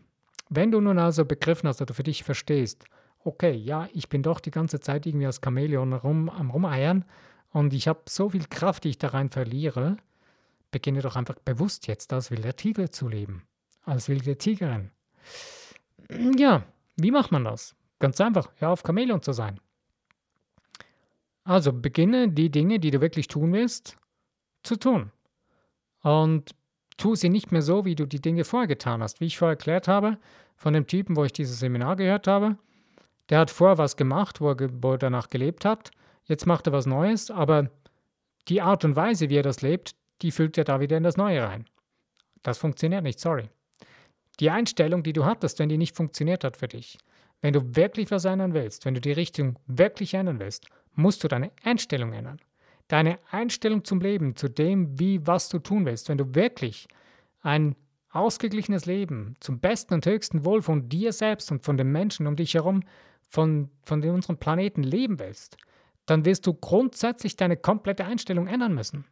wenn 0.50 0.72
du 0.72 0.82
nun 0.82 1.00
also 1.00 1.26
begriffen 1.26 1.68
hast 1.68 1.82
oder 1.82 1.94
für 1.94 2.04
dich 2.04 2.24
verstehst, 2.24 2.86
okay, 3.24 3.54
ja, 3.54 3.88
ich 3.94 4.10
bin 4.10 4.24
doch 4.24 4.40
die 4.40 4.52
ganze 4.52 4.80
Zeit 4.80 5.06
irgendwie 5.06 5.26
als 5.26 5.42
Chamäleon 5.44 5.94
rum, 5.94 6.30
am 6.30 6.52
Rumeiern 6.52 7.06
und 7.52 7.74
ich 7.74 7.88
habe 7.88 8.02
so 8.08 8.30
viel 8.30 8.46
Kraft, 8.48 8.84
die 8.84 8.90
ich 8.90 8.98
da 8.98 9.10
rein 9.10 9.30
verliere, 9.30 9.98
beginne 10.72 11.02
doch 11.02 11.16
einfach 11.16 11.36
bewusst 11.40 11.88
jetzt 11.88 12.14
als 12.14 12.32
wilder 12.32 12.56
Tiger 12.56 12.92
zu 12.92 13.08
leben. 13.08 13.44
Als 13.84 14.10
wilde 14.10 14.38
Tigerin. 14.38 14.92
Ja, 16.38 16.64
wie 16.98 17.12
macht 17.12 17.32
man 17.32 17.44
das? 17.44 17.76
Ganz 18.00 18.20
einfach, 18.22 18.52
hör 18.56 18.70
auf 18.70 18.84
Chamäleon 18.86 19.22
zu 19.22 19.34
sein. 19.34 19.60
Also 21.44 21.74
beginne 21.74 22.30
die 22.30 22.52
Dinge, 22.52 22.80
die 22.80 22.92
du 22.92 23.02
wirklich 23.02 23.28
tun 23.28 23.54
willst, 23.54 23.98
zu 24.64 24.76
tun. 24.76 25.12
Und 26.02 26.56
tu 26.98 27.16
sie 27.16 27.30
nicht 27.30 27.52
mehr 27.52 27.62
so, 27.62 27.86
wie 27.86 27.96
du 27.96 28.06
die 28.06 28.22
Dinge 28.22 28.44
vorher 28.44 28.68
getan 28.68 29.02
hast. 29.02 29.22
Wie 29.22 29.26
ich 29.26 29.38
vorher 29.38 29.54
erklärt 29.54 29.88
habe, 29.88 30.18
von 30.56 30.74
dem 30.74 30.88
Typen, 30.88 31.16
wo 31.16 31.24
ich 31.24 31.34
dieses 31.34 31.60
Seminar 31.60 31.96
gehört 31.96 32.28
habe, 32.28 32.58
der 33.30 33.40
hat 33.40 33.52
vorher 33.52 33.78
was 33.78 33.98
gemacht, 33.98 34.42
wo 34.42 34.52
er, 34.52 34.70
wo 34.84 34.92
er 34.92 34.98
danach 34.98 35.30
gelebt 35.30 35.66
hat. 35.66 35.92
Jetzt 36.26 36.46
macht 36.46 36.68
er 36.68 36.74
was 36.74 36.86
Neues, 36.86 37.32
aber 37.32 37.70
die 38.48 38.62
Art 38.62 38.86
und 38.86 38.96
Weise, 38.96 39.30
wie 39.30 39.38
er 39.38 39.44
das 39.44 39.62
lebt, 39.62 39.96
die 40.22 40.32
füllt 40.32 40.58
er 40.58 40.64
da 40.64 40.80
wieder 40.80 40.98
in 40.98 41.04
das 41.04 41.18
Neue 41.18 41.44
rein. 41.44 41.66
Das 42.44 42.58
funktioniert 42.58 43.04
nicht, 43.04 43.20
sorry. 43.20 43.50
Die 44.40 44.50
Einstellung, 44.50 45.04
die 45.04 45.14
du 45.14 45.26
hattest, 45.26 45.60
wenn 45.60 45.70
die 45.70 45.78
nicht 45.78 45.96
funktioniert 45.96 46.44
hat 46.44 46.58
für 46.58 46.68
dich, 46.68 46.98
wenn 47.42 47.54
du 47.54 47.76
wirklich 47.76 48.12
was 48.12 48.26
ändern 48.26 48.54
willst, 48.54 48.86
wenn 48.86 48.94
du 48.94 49.02
die 49.02 49.12
Richtung 49.12 49.58
wirklich 49.66 50.14
ändern 50.14 50.40
willst, 50.40 50.68
musst 50.94 51.24
du 51.24 51.28
deine 51.28 51.52
Einstellung 51.64 52.14
ändern. 52.14 52.40
Deine 52.92 53.20
Einstellung 53.32 53.86
zum 53.86 54.02
Leben, 54.02 54.36
zu 54.36 54.50
dem, 54.50 55.00
wie 55.00 55.26
was 55.26 55.48
du 55.48 55.60
tun 55.60 55.86
willst, 55.86 56.10
wenn 56.10 56.18
du 56.18 56.36
wirklich 56.36 56.90
ein 57.40 57.78
ausgeglichenes 58.10 58.86
Leben 58.86 59.36
zum 59.40 59.62
besten 59.62 59.94
und 59.94 60.06
höchsten 60.06 60.44
Wohl 60.44 60.62
von 60.62 60.90
dir 60.90 61.14
selbst 61.14 61.54
und 61.54 61.64
von 61.64 61.78
den 61.78 61.90
Menschen 61.90 62.28
um 62.28 62.36
dich 62.36 62.54
herum, 62.54 62.84
von, 63.30 63.70
von 63.86 64.04
unserem 64.04 64.36
Planeten 64.36 64.84
leben 64.84 65.20
willst, 65.20 65.56
dann 66.06 66.26
wirst 66.26 66.46
du 66.46 66.54
grundsätzlich 66.54 67.38
deine 67.38 67.56
komplette 67.56 68.04
Einstellung 68.04 68.48
ändern 68.48 68.76
müssen. 68.76 69.06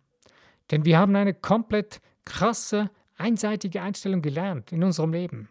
Denn 0.71 0.83
wir 0.83 0.99
haben 0.99 1.15
eine 1.15 1.33
komplett 1.33 2.01
krasse, 2.25 2.91
einseitige 3.15 3.81
Einstellung 3.81 4.21
gelernt 4.21 4.73
in 4.73 4.83
unserem 4.83 5.13
Leben, 5.13 5.47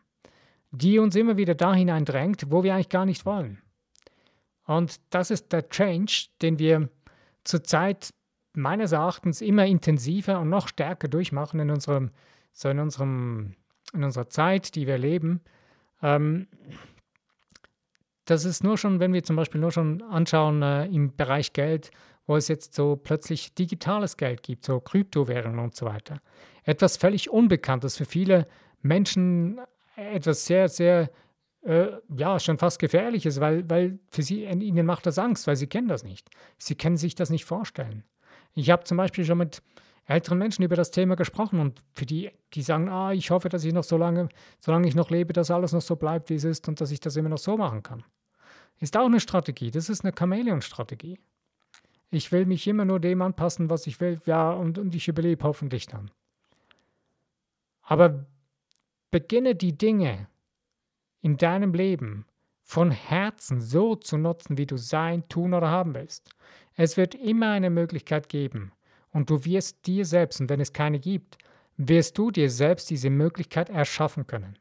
die 0.70 0.98
uns 0.98 1.16
immer 1.16 1.38
wieder 1.38 1.54
da 1.54 1.72
hineindrängt, 1.72 2.50
wo 2.50 2.62
wir 2.62 2.74
eigentlich 2.74 2.90
gar 2.90 3.06
nicht 3.06 3.24
wollen. 3.24 3.62
Und 4.66 5.00
das 5.08 5.30
ist 5.30 5.50
der 5.50 5.70
Change, 5.70 6.26
den 6.42 6.58
wir 6.58 6.90
zurzeit 7.44 8.10
meines 8.58 8.92
Erachtens 8.92 9.40
immer 9.40 9.64
intensiver 9.66 10.40
und 10.40 10.50
noch 10.50 10.68
stärker 10.68 11.08
durchmachen 11.08 11.60
in 11.60 11.70
unserem, 11.70 12.10
so 12.52 12.68
in 12.68 12.78
unserem, 12.78 13.54
in 13.94 14.04
unserer 14.04 14.28
Zeit, 14.28 14.74
die 14.74 14.86
wir 14.86 14.98
leben. 14.98 15.40
Ähm, 16.02 16.48
das 18.24 18.44
ist 18.44 18.62
nur 18.62 18.76
schon, 18.76 19.00
wenn 19.00 19.12
wir 19.12 19.22
zum 19.22 19.36
Beispiel 19.36 19.60
nur 19.60 19.72
schon 19.72 20.02
anschauen 20.02 20.62
äh, 20.62 20.86
im 20.86 21.16
Bereich 21.16 21.52
Geld, 21.54 21.90
wo 22.26 22.36
es 22.36 22.48
jetzt 22.48 22.74
so 22.74 22.96
plötzlich 22.96 23.54
digitales 23.54 24.18
Geld 24.18 24.42
gibt, 24.42 24.64
so 24.64 24.80
Kryptowährungen 24.80 25.60
und 25.60 25.74
so 25.74 25.86
weiter. 25.86 26.20
Etwas 26.64 26.98
völlig 26.98 27.30
Unbekanntes 27.30 27.96
für 27.96 28.04
viele 28.04 28.46
Menschen, 28.82 29.60
etwas 29.96 30.44
sehr, 30.44 30.68
sehr, 30.68 31.10
äh, 31.62 31.86
ja, 32.14 32.38
schon 32.38 32.58
fast 32.58 32.78
Gefährliches, 32.80 33.40
weil, 33.40 33.68
weil 33.70 33.98
für 34.10 34.22
sie, 34.22 34.44
ihnen 34.44 34.84
macht 34.84 35.06
das 35.06 35.18
Angst, 35.18 35.46
weil 35.46 35.56
sie 35.56 35.66
kennen 35.66 35.88
das 35.88 36.04
nicht. 36.04 36.28
Sie 36.58 36.74
können 36.74 36.98
sich 36.98 37.14
das 37.14 37.30
nicht 37.30 37.46
vorstellen. 37.46 38.04
Ich 38.54 38.70
habe 38.70 38.84
zum 38.84 38.96
Beispiel 38.96 39.24
schon 39.24 39.38
mit 39.38 39.62
älteren 40.06 40.38
Menschen 40.38 40.64
über 40.64 40.74
das 40.74 40.90
Thema 40.90 41.16
gesprochen 41.16 41.60
und 41.60 41.82
für 41.94 42.06
die, 42.06 42.30
die 42.54 42.62
sagen, 42.62 42.88
ah, 42.88 43.12
ich 43.12 43.30
hoffe, 43.30 43.48
dass 43.48 43.64
ich 43.64 43.74
noch 43.74 43.84
so 43.84 43.96
lange, 43.98 44.28
solange 44.58 44.88
ich 44.88 44.94
noch 44.94 45.10
lebe, 45.10 45.32
dass 45.32 45.50
alles 45.50 45.72
noch 45.72 45.82
so 45.82 45.96
bleibt, 45.96 46.30
wie 46.30 46.34
es 46.34 46.44
ist 46.44 46.66
und 46.66 46.80
dass 46.80 46.90
ich 46.90 47.00
das 47.00 47.16
immer 47.16 47.28
noch 47.28 47.38
so 47.38 47.56
machen 47.56 47.82
kann. 47.82 48.02
Ist 48.80 48.96
auch 48.96 49.06
eine 49.06 49.20
Strategie. 49.20 49.70
Das 49.70 49.88
ist 49.88 50.04
eine 50.04 50.14
Chamäleon-Strategie. 50.16 51.18
Ich 52.10 52.32
will 52.32 52.46
mich 52.46 52.66
immer 52.66 52.86
nur 52.86 53.00
dem 53.00 53.20
anpassen, 53.20 53.68
was 53.68 53.86
ich 53.86 54.00
will, 54.00 54.18
ja, 54.24 54.50
und, 54.50 54.78
und 54.78 54.94
ich 54.94 55.08
überlebe 55.08 55.44
hoffentlich 55.44 55.86
dann. 55.86 56.10
Aber 57.82 58.24
beginne 59.10 59.54
die 59.54 59.76
Dinge 59.76 60.28
in 61.20 61.36
deinem 61.36 61.74
Leben 61.74 62.26
von 62.62 62.90
Herzen 62.90 63.60
so 63.60 63.94
zu 63.94 64.16
nutzen, 64.16 64.58
wie 64.58 64.66
du 64.66 64.76
sein, 64.76 65.28
tun 65.28 65.54
oder 65.54 65.68
haben 65.68 65.94
willst. 65.94 66.30
Es 66.80 66.96
wird 66.96 67.16
immer 67.16 67.50
eine 67.50 67.70
Möglichkeit 67.70 68.28
geben 68.28 68.70
und 69.10 69.30
du 69.30 69.44
wirst 69.44 69.84
dir 69.88 70.04
selbst, 70.04 70.40
und 70.40 70.48
wenn 70.48 70.60
es 70.60 70.72
keine 70.72 71.00
gibt, 71.00 71.36
wirst 71.76 72.16
du 72.16 72.30
dir 72.30 72.48
selbst 72.48 72.88
diese 72.88 73.10
Möglichkeit 73.10 73.68
erschaffen 73.68 74.28
können. 74.28 74.56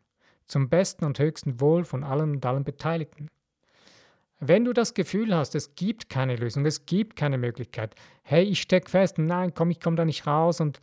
Zum 0.47 0.67
besten 0.67 1.06
und 1.06 1.19
höchsten 1.19 1.62
Wohl 1.62 1.86
von 1.86 2.03
allen 2.03 2.32
und 2.32 2.45
allen 2.47 2.63
Beteiligten. 2.63 3.30
Wenn 4.39 4.65
du 4.65 4.73
das 4.73 4.95
Gefühl 4.95 5.36
hast, 5.36 5.53
es 5.53 5.75
gibt 5.75 6.10
keine 6.10 6.36
Lösung, 6.36 6.65
es 6.65 6.88
gibt 6.88 7.17
keine 7.17 7.38
Möglichkeit, 7.38 7.93
hey, 8.23 8.43
ich 8.43 8.62
stecke 8.62 8.89
fest, 8.89 9.19
nein, 9.19 9.53
komm, 9.53 9.69
ich 9.69 9.80
komme 9.80 9.95
da 9.95 10.03
nicht 10.03 10.25
raus 10.25 10.60
und 10.60 10.82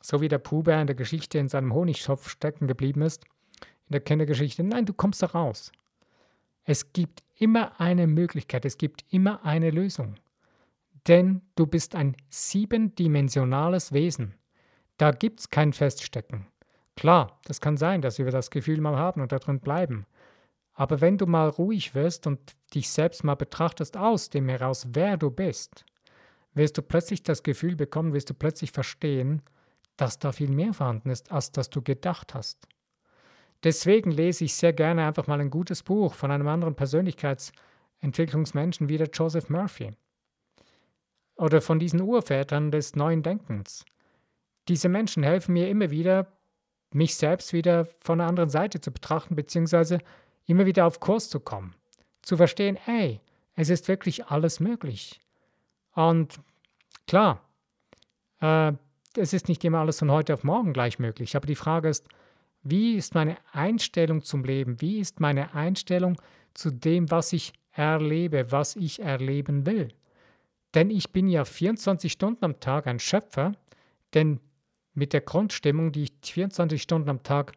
so 0.00 0.22
wie 0.22 0.28
der 0.28 0.38
Puber 0.38 0.80
in 0.80 0.86
der 0.86 0.96
Geschichte 0.96 1.36
in 1.36 1.50
seinem 1.50 1.74
Honigtopf 1.74 2.30
stecken 2.30 2.68
geblieben 2.68 3.02
ist, 3.02 3.26
in 3.88 3.92
der 3.92 4.00
Kindergeschichte, 4.00 4.64
nein, 4.64 4.86
du 4.86 4.94
kommst 4.94 5.22
da 5.22 5.26
raus. 5.26 5.72
Es 6.68 6.92
gibt 6.92 7.22
immer 7.38 7.80
eine 7.80 8.08
Möglichkeit, 8.08 8.64
es 8.64 8.76
gibt 8.76 9.04
immer 9.08 9.44
eine 9.44 9.70
Lösung. 9.70 10.16
Denn 11.06 11.42
du 11.54 11.64
bist 11.64 11.94
ein 11.94 12.16
siebendimensionales 12.28 13.92
Wesen. 13.92 14.34
Da 14.96 15.12
gibt 15.12 15.38
es 15.40 15.50
kein 15.50 15.72
Feststecken. 15.72 16.48
Klar, 16.96 17.38
das 17.44 17.60
kann 17.60 17.76
sein, 17.76 18.02
dass 18.02 18.18
wir 18.18 18.28
das 18.32 18.50
Gefühl 18.50 18.80
mal 18.80 18.96
haben 18.96 19.20
und 19.20 19.30
da 19.30 19.38
drin 19.38 19.60
bleiben. 19.60 20.06
Aber 20.72 21.00
wenn 21.00 21.18
du 21.18 21.26
mal 21.26 21.48
ruhig 21.48 21.94
wirst 21.94 22.26
und 22.26 22.56
dich 22.74 22.90
selbst 22.90 23.22
mal 23.22 23.36
betrachtest 23.36 23.96
aus 23.96 24.28
dem 24.28 24.48
heraus, 24.48 24.88
wer 24.90 25.16
du 25.16 25.30
bist, 25.30 25.84
wirst 26.54 26.76
du 26.78 26.82
plötzlich 26.82 27.22
das 27.22 27.44
Gefühl 27.44 27.76
bekommen, 27.76 28.12
wirst 28.12 28.30
du 28.30 28.34
plötzlich 28.34 28.72
verstehen, 28.72 29.42
dass 29.96 30.18
da 30.18 30.32
viel 30.32 30.50
mehr 30.50 30.74
vorhanden 30.74 31.10
ist, 31.10 31.30
als 31.30 31.52
dass 31.52 31.70
du 31.70 31.80
gedacht 31.80 32.34
hast. 32.34 32.66
Deswegen 33.64 34.10
lese 34.10 34.44
ich 34.44 34.54
sehr 34.54 34.72
gerne 34.72 35.06
einfach 35.06 35.26
mal 35.26 35.40
ein 35.40 35.50
gutes 35.50 35.82
Buch 35.82 36.14
von 36.14 36.30
einem 36.30 36.48
anderen 36.48 36.74
Persönlichkeitsentwicklungsmenschen 36.74 38.88
wie 38.88 38.98
der 38.98 39.10
Joseph 39.12 39.48
Murphy. 39.48 39.92
Oder 41.36 41.60
von 41.60 41.78
diesen 41.78 42.00
Urvätern 42.00 42.70
des 42.70 42.96
neuen 42.96 43.22
Denkens. 43.22 43.84
Diese 44.68 44.88
Menschen 44.88 45.22
helfen 45.22 45.52
mir 45.52 45.68
immer 45.68 45.90
wieder, 45.90 46.26
mich 46.92 47.16
selbst 47.16 47.52
wieder 47.52 47.86
von 48.00 48.18
der 48.18 48.26
anderen 48.26 48.50
Seite 48.50 48.80
zu 48.80 48.90
betrachten, 48.90 49.36
beziehungsweise 49.36 49.98
immer 50.46 50.66
wieder 50.66 50.86
auf 50.86 51.00
Kurs 51.00 51.28
zu 51.28 51.40
kommen, 51.40 51.74
zu 52.22 52.36
verstehen, 52.36 52.76
hey, 52.76 53.20
es 53.54 53.68
ist 53.68 53.88
wirklich 53.88 54.26
alles 54.26 54.60
möglich. 54.60 55.20
Und 55.94 56.40
klar, 57.06 57.42
äh, 58.40 58.72
es 59.16 59.32
ist 59.32 59.48
nicht 59.48 59.64
immer 59.64 59.78
alles 59.78 59.98
von 59.98 60.10
heute 60.10 60.34
auf 60.34 60.44
morgen 60.44 60.72
gleich 60.72 60.98
möglich, 60.98 61.36
aber 61.36 61.46
die 61.46 61.54
Frage 61.54 61.88
ist, 61.88 62.06
wie 62.70 62.96
ist 62.96 63.14
meine 63.14 63.36
Einstellung 63.52 64.22
zum 64.22 64.44
Leben? 64.44 64.80
Wie 64.80 64.98
ist 64.98 65.20
meine 65.20 65.54
Einstellung 65.54 66.20
zu 66.54 66.70
dem, 66.70 67.10
was 67.10 67.32
ich 67.32 67.52
erlebe, 67.72 68.50
was 68.50 68.76
ich 68.76 69.00
erleben 69.00 69.66
will? 69.66 69.88
Denn 70.74 70.90
ich 70.90 71.12
bin 71.12 71.28
ja 71.28 71.44
24 71.44 72.10
Stunden 72.10 72.44
am 72.44 72.60
Tag 72.60 72.86
ein 72.86 72.98
Schöpfer, 72.98 73.52
denn 74.14 74.40
mit 74.94 75.12
der 75.12 75.20
Grundstimmung, 75.20 75.92
die 75.92 76.04
ich 76.04 76.12
24 76.22 76.82
Stunden 76.82 77.08
am 77.08 77.22
Tag 77.22 77.52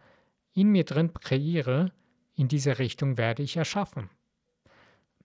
in 0.53 0.69
mir 0.69 0.83
drin 0.83 1.13
kreiere, 1.13 1.91
in 2.35 2.47
diese 2.47 2.79
Richtung 2.79 3.17
werde 3.17 3.43
ich 3.43 3.57
erschaffen. 3.57 4.09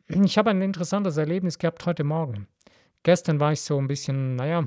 Ich 0.08 0.38
habe 0.38 0.50
ein 0.50 0.62
interessantes 0.62 1.16
Erlebnis 1.16 1.58
gehabt 1.58 1.84
heute 1.86 2.04
Morgen. 2.04 2.46
Gestern 3.02 3.38
war 3.38 3.52
ich 3.52 3.60
so 3.60 3.78
ein 3.78 3.88
bisschen, 3.88 4.36
naja, 4.36 4.66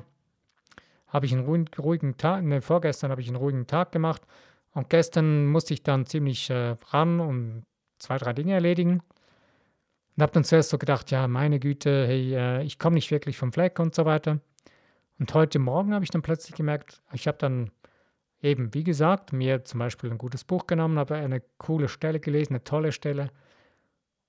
habe 1.08 1.26
ich 1.26 1.34
einen 1.34 1.46
ruhigen, 1.46 2.18
Tag, 2.18 2.44
ne, 2.44 2.62
vorgestern 2.62 3.12
habe 3.12 3.22
ich 3.22 3.28
einen 3.28 3.38
ruhigen 3.38 3.66
Tag 3.66 3.92
gemacht 3.92 4.22
Und 4.78 4.92
gestern 4.92 5.48
musste 5.48 5.74
ich 5.74 5.82
dann 5.82 6.06
ziemlich 6.06 6.52
äh, 6.52 6.76
ran 6.90 7.20
und 7.20 7.64
zwei, 7.98 8.20
drei 8.20 8.34
Dinge 8.34 8.54
erledigen. 8.54 9.02
Und 10.16 10.22
habe 10.22 10.32
dann 10.34 10.44
zuerst 10.44 10.70
so 10.70 10.78
gedacht, 10.78 11.10
ja, 11.10 11.28
meine 11.28 11.60
Güte, 11.60 12.06
hey, 12.06 12.36
äh, 12.36 12.62
ich 12.62 12.78
komme 12.78 12.94
nicht 12.94 13.10
wirklich 13.10 13.40
vom 13.40 13.52
Fleck 13.52 13.80
und 13.80 13.96
so 13.96 14.06
weiter. 14.06 14.40
Und 15.18 15.34
heute 15.34 15.58
Morgen 15.58 15.96
habe 15.96 16.06
ich 16.06 16.12
dann 16.12 16.22
plötzlich 16.22 16.54
gemerkt, 16.54 17.02
ich 17.12 17.28
habe 17.28 17.40
dann 17.40 17.72
eben, 18.40 18.72
wie 18.76 18.84
gesagt, 18.84 19.34
mir 19.34 19.64
zum 19.64 19.80
Beispiel 19.80 20.12
ein 20.12 20.20
gutes 20.20 20.44
Buch 20.44 20.68
genommen, 20.68 21.00
habe 21.00 21.16
eine 21.16 21.42
coole 21.58 21.88
Stelle 21.88 22.20
gelesen, 22.20 22.54
eine 22.54 22.64
tolle 22.64 22.92
Stelle. 22.92 23.32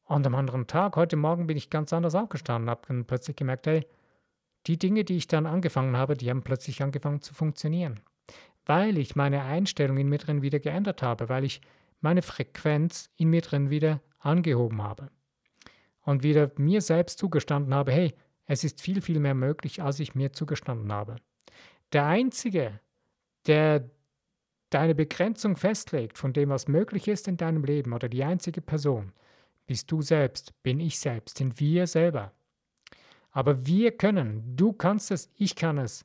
Und 0.04 0.26
am 0.26 0.34
anderen 0.34 0.66
Tag, 0.66 0.96
heute 0.96 1.16
Morgen, 1.16 1.46
bin 1.46 1.58
ich 1.58 1.68
ganz 1.68 1.92
anders 1.92 2.14
aufgestanden, 2.14 2.70
habe 2.70 2.80
dann 2.88 3.04
plötzlich 3.04 3.36
gemerkt, 3.36 3.66
hey, 3.66 3.86
die 4.66 4.78
Dinge, 4.78 5.04
die 5.04 5.18
ich 5.18 5.26
dann 5.26 5.44
angefangen 5.44 5.98
habe, 5.98 6.16
die 6.16 6.30
haben 6.30 6.42
plötzlich 6.42 6.82
angefangen 6.82 7.20
zu 7.20 7.34
funktionieren. 7.34 8.00
Weil 8.68 8.98
ich 8.98 9.16
meine 9.16 9.42
Einstellung 9.42 9.96
in 9.96 10.08
mir 10.08 10.18
drin 10.18 10.42
wieder 10.42 10.60
geändert 10.60 11.02
habe, 11.02 11.28
weil 11.28 11.42
ich 11.42 11.62
meine 12.00 12.22
Frequenz 12.22 13.10
in 13.16 13.30
mir 13.30 13.40
drin 13.40 13.70
wieder 13.70 14.00
angehoben 14.20 14.82
habe. 14.82 15.10
Und 16.02 16.22
wieder 16.22 16.52
mir 16.56 16.80
selbst 16.80 17.18
zugestanden 17.18 17.74
habe, 17.74 17.92
hey, 17.92 18.14
es 18.44 18.64
ist 18.64 18.80
viel, 18.80 19.00
viel 19.00 19.20
mehr 19.20 19.34
möglich, 19.34 19.82
als 19.82 20.00
ich 20.00 20.14
mir 20.14 20.32
zugestanden 20.32 20.92
habe. 20.92 21.16
Der 21.92 22.06
Einzige, 22.06 22.78
der 23.46 23.90
deine 24.68 24.94
Begrenzung 24.94 25.56
festlegt 25.56 26.18
von 26.18 26.34
dem, 26.34 26.50
was 26.50 26.68
möglich 26.68 27.08
ist 27.08 27.26
in 27.26 27.38
deinem 27.38 27.64
Leben, 27.64 27.94
oder 27.94 28.10
die 28.10 28.22
einzige 28.22 28.60
Person, 28.60 29.12
bist 29.66 29.90
du 29.90 30.02
selbst, 30.02 30.62
bin 30.62 30.78
ich 30.78 30.98
selbst, 30.98 31.38
sind 31.38 31.58
wir 31.58 31.86
selber. 31.86 32.32
Aber 33.30 33.66
wir 33.66 33.96
können, 33.96 34.56
du 34.56 34.74
kannst 34.74 35.10
es, 35.10 35.30
ich 35.36 35.56
kann 35.56 35.78
es, 35.78 36.04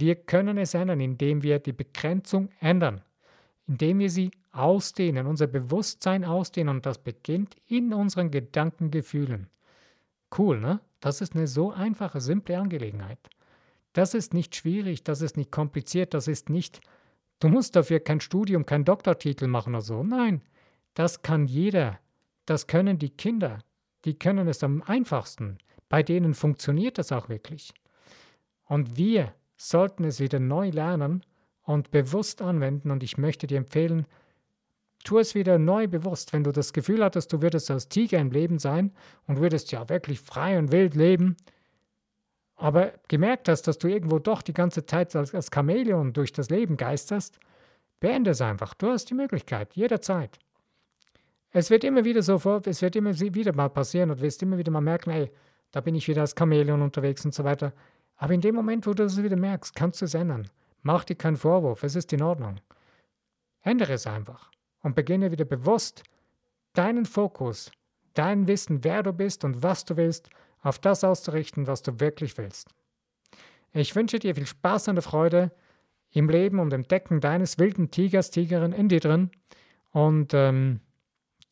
wir 0.00 0.16
können 0.16 0.58
es 0.58 0.74
ändern, 0.74 1.00
indem 1.00 1.42
wir 1.42 1.58
die 1.58 1.72
Begrenzung 1.72 2.48
ändern, 2.60 3.02
indem 3.66 3.98
wir 3.98 4.10
sie 4.10 4.30
ausdehnen, 4.52 5.26
unser 5.26 5.46
Bewusstsein 5.46 6.24
ausdehnen 6.24 6.76
und 6.76 6.86
das 6.86 6.98
beginnt 6.98 7.56
in 7.66 7.92
unseren 7.92 8.30
Gedankengefühlen. 8.30 9.48
Cool, 10.36 10.60
ne? 10.60 10.80
Das 11.00 11.20
ist 11.20 11.34
eine 11.34 11.46
so 11.46 11.70
einfache, 11.70 12.20
simple 12.20 12.58
Angelegenheit. 12.58 13.18
Das 13.92 14.14
ist 14.14 14.34
nicht 14.34 14.56
schwierig, 14.56 15.04
das 15.04 15.20
ist 15.20 15.36
nicht 15.36 15.52
kompliziert, 15.52 16.14
das 16.14 16.28
ist 16.28 16.50
nicht, 16.50 16.80
du 17.38 17.48
musst 17.48 17.76
dafür 17.76 18.00
kein 18.00 18.20
Studium, 18.20 18.66
kein 18.66 18.84
Doktortitel 18.84 19.46
machen 19.46 19.74
oder 19.74 19.82
so. 19.82 20.02
Nein, 20.02 20.42
das 20.94 21.22
kann 21.22 21.46
jeder. 21.46 22.00
Das 22.46 22.66
können 22.66 22.98
die 22.98 23.10
Kinder. 23.10 23.58
Die 24.04 24.18
können 24.18 24.48
es 24.48 24.62
am 24.62 24.82
einfachsten. 24.82 25.58
Bei 25.88 26.02
denen 26.02 26.34
funktioniert 26.34 26.98
das 26.98 27.12
auch 27.12 27.28
wirklich. 27.28 27.72
Und 28.64 28.96
wir 28.96 29.34
sollten 29.56 30.04
es 30.04 30.20
wieder 30.20 30.40
neu 30.40 30.70
lernen 30.70 31.24
und 31.62 31.90
bewusst 31.90 32.42
anwenden. 32.42 32.90
Und 32.90 33.02
ich 33.02 33.18
möchte 33.18 33.46
dir 33.46 33.58
empfehlen, 33.58 34.06
tu 35.04 35.18
es 35.18 35.34
wieder 35.34 35.58
neu 35.58 35.86
bewusst. 35.86 36.32
Wenn 36.32 36.44
du 36.44 36.52
das 36.52 36.72
Gefühl 36.72 37.04
hattest, 37.04 37.32
du 37.32 37.42
würdest 37.42 37.70
als 37.70 37.88
Tiger 37.88 38.18
im 38.18 38.30
Leben 38.30 38.58
sein 38.58 38.92
und 39.26 39.40
würdest 39.40 39.72
ja 39.72 39.88
wirklich 39.88 40.20
frei 40.20 40.58
und 40.58 40.72
wild 40.72 40.94
leben, 40.94 41.36
aber 42.56 42.92
gemerkt 43.08 43.48
hast, 43.48 43.62
dass 43.62 43.78
du 43.78 43.88
irgendwo 43.88 44.18
doch 44.18 44.42
die 44.42 44.52
ganze 44.52 44.86
Zeit 44.86 45.14
als, 45.16 45.34
als 45.34 45.50
Chamäleon 45.52 46.12
durch 46.12 46.32
das 46.32 46.50
Leben 46.50 46.76
geisterst, 46.76 47.38
beende 48.00 48.30
es 48.30 48.40
einfach. 48.40 48.74
Du 48.74 48.88
hast 48.88 49.06
die 49.10 49.14
Möglichkeit, 49.14 49.74
jederzeit. 49.74 50.38
Es 51.50 51.70
wird 51.70 51.84
immer 51.84 52.04
wieder 52.04 52.22
so 52.22 52.38
vor, 52.38 52.62
es 52.66 52.82
wird 52.82 52.96
immer 52.96 53.18
wieder 53.18 53.54
mal 53.54 53.68
passieren 53.68 54.10
und 54.10 54.20
wirst 54.20 54.42
immer 54.42 54.58
wieder 54.58 54.72
mal 54.72 54.80
merken, 54.80 55.10
ey, 55.10 55.30
da 55.70 55.80
bin 55.80 55.94
ich 55.94 56.06
wieder 56.08 56.20
als 56.20 56.34
Chamäleon 56.36 56.82
unterwegs 56.82 57.24
und 57.24 57.34
so 57.34 57.44
weiter. 57.44 57.72
Aber 58.16 58.32
in 58.32 58.40
dem 58.40 58.54
Moment, 58.54 58.86
wo 58.86 58.94
du 58.94 59.02
das 59.02 59.22
wieder 59.22 59.36
merkst, 59.36 59.74
kannst 59.74 60.00
du 60.00 60.04
es 60.04 60.14
ändern. 60.14 60.48
Mach 60.82 61.04
dir 61.04 61.16
keinen 61.16 61.36
Vorwurf, 61.36 61.82
es 61.82 61.96
ist 61.96 62.12
in 62.12 62.22
Ordnung. 62.22 62.60
Ändere 63.62 63.94
es 63.94 64.06
einfach 64.06 64.50
und 64.82 64.94
beginne 64.94 65.30
wieder 65.30 65.44
bewusst 65.44 66.02
deinen 66.74 67.06
Fokus, 67.06 67.70
dein 68.12 68.46
Wissen, 68.46 68.84
wer 68.84 69.02
du 69.02 69.12
bist 69.12 69.44
und 69.44 69.62
was 69.62 69.84
du 69.84 69.96
willst, 69.96 70.28
auf 70.62 70.78
das 70.78 71.04
auszurichten, 71.04 71.66
was 71.66 71.82
du 71.82 72.00
wirklich 72.00 72.36
willst. 72.38 72.68
Ich 73.72 73.94
wünsche 73.96 74.18
dir 74.18 74.34
viel 74.34 74.46
Spaß 74.46 74.88
und 74.88 75.02
Freude 75.02 75.50
im 76.10 76.28
Leben 76.28 76.60
und 76.60 76.72
im 76.72 76.84
Decken 76.84 77.20
deines 77.20 77.58
wilden 77.58 77.90
Tigers, 77.90 78.30
Tigerin 78.30 78.72
in 78.72 78.88
dir 78.88 79.00
drin 79.00 79.30
und 79.90 80.32
ähm, 80.32 80.80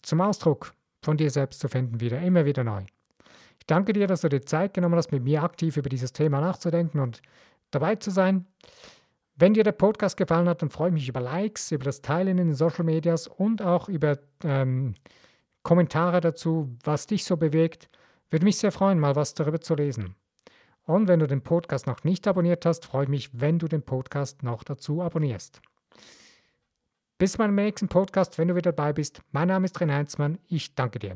zum 0.03 0.21
Ausdruck 0.21 0.73
von 1.03 1.17
dir 1.17 1.31
selbst 1.31 1.61
zu 1.61 1.69
finden 1.69 2.01
wieder, 2.01 2.21
immer 2.21 2.45
wieder 2.45 2.65
neu. 2.65 2.85
Danke 3.73 3.95
dir, 3.95 4.07
dass 4.07 4.21
du 4.21 4.29
dir 4.29 4.43
Zeit 4.43 4.75
genommen 4.75 4.97
hast, 4.97 5.13
mit 5.13 5.25
mir 5.25 5.43
aktiv 5.43 5.79
über 5.79 5.89
dieses 5.89 6.13
Thema 6.13 6.43
nachzudenken 6.43 7.01
und 7.01 7.23
dabei 7.71 7.97
zu 7.97 8.11
sein. 8.11 8.45
Wenn 9.35 9.55
dir 9.55 9.65
der 9.65 9.73
Podcast 9.73 10.19
gefallen 10.19 10.47
hat, 10.47 10.61
dann 10.61 10.69
freue 10.69 10.89
ich 10.89 10.93
mich 10.93 11.09
über 11.09 11.23
Likes, 11.23 11.73
über 11.73 11.87
das 11.87 12.03
Teilen 12.03 12.37
in 12.37 12.49
den 12.49 12.55
Social 12.55 12.85
Medias 12.85 13.29
und 13.29 13.63
auch 13.63 13.89
über 13.89 14.19
ähm, 14.45 14.93
Kommentare 15.63 16.21
dazu, 16.21 16.77
was 16.85 17.07
dich 17.07 17.25
so 17.25 17.39
bewegt. 17.39 17.89
Würde 18.29 18.45
mich 18.45 18.59
sehr 18.59 18.73
freuen, 18.73 19.01
mal 19.01 19.17
was 19.17 19.33
darüber 19.33 19.63
zu 19.63 19.75
lesen. 19.75 20.17
Und 20.85 21.09
wenn 21.09 21.21
du 21.21 21.27
den 21.27 21.41
Podcast 21.41 21.87
noch 21.87 22.05
nicht 22.05 22.29
abonniert 22.29 22.67
hast, 22.67 22.85
freue 22.85 23.05
ich 23.05 23.09
mich, 23.09 23.41
wenn 23.41 23.59
du 23.59 23.69
den 23.69 23.81
Podcast 23.81 24.43
noch 24.43 24.65
dazu 24.65 25.01
abonnierst. 25.01 25.63
Bis 27.17 27.39
meinem 27.39 27.55
nächsten 27.55 27.89
Podcast, 27.89 28.37
wenn 28.37 28.49
du 28.49 28.55
wieder 28.55 28.73
dabei 28.73 28.93
bist. 28.93 29.23
Mein 29.31 29.49
Name 29.49 29.65
ist 29.65 29.81
Ren 29.81 29.91
Heinzmann. 29.91 30.37
Ich 30.51 30.75
danke 30.75 30.99
dir. 30.99 31.15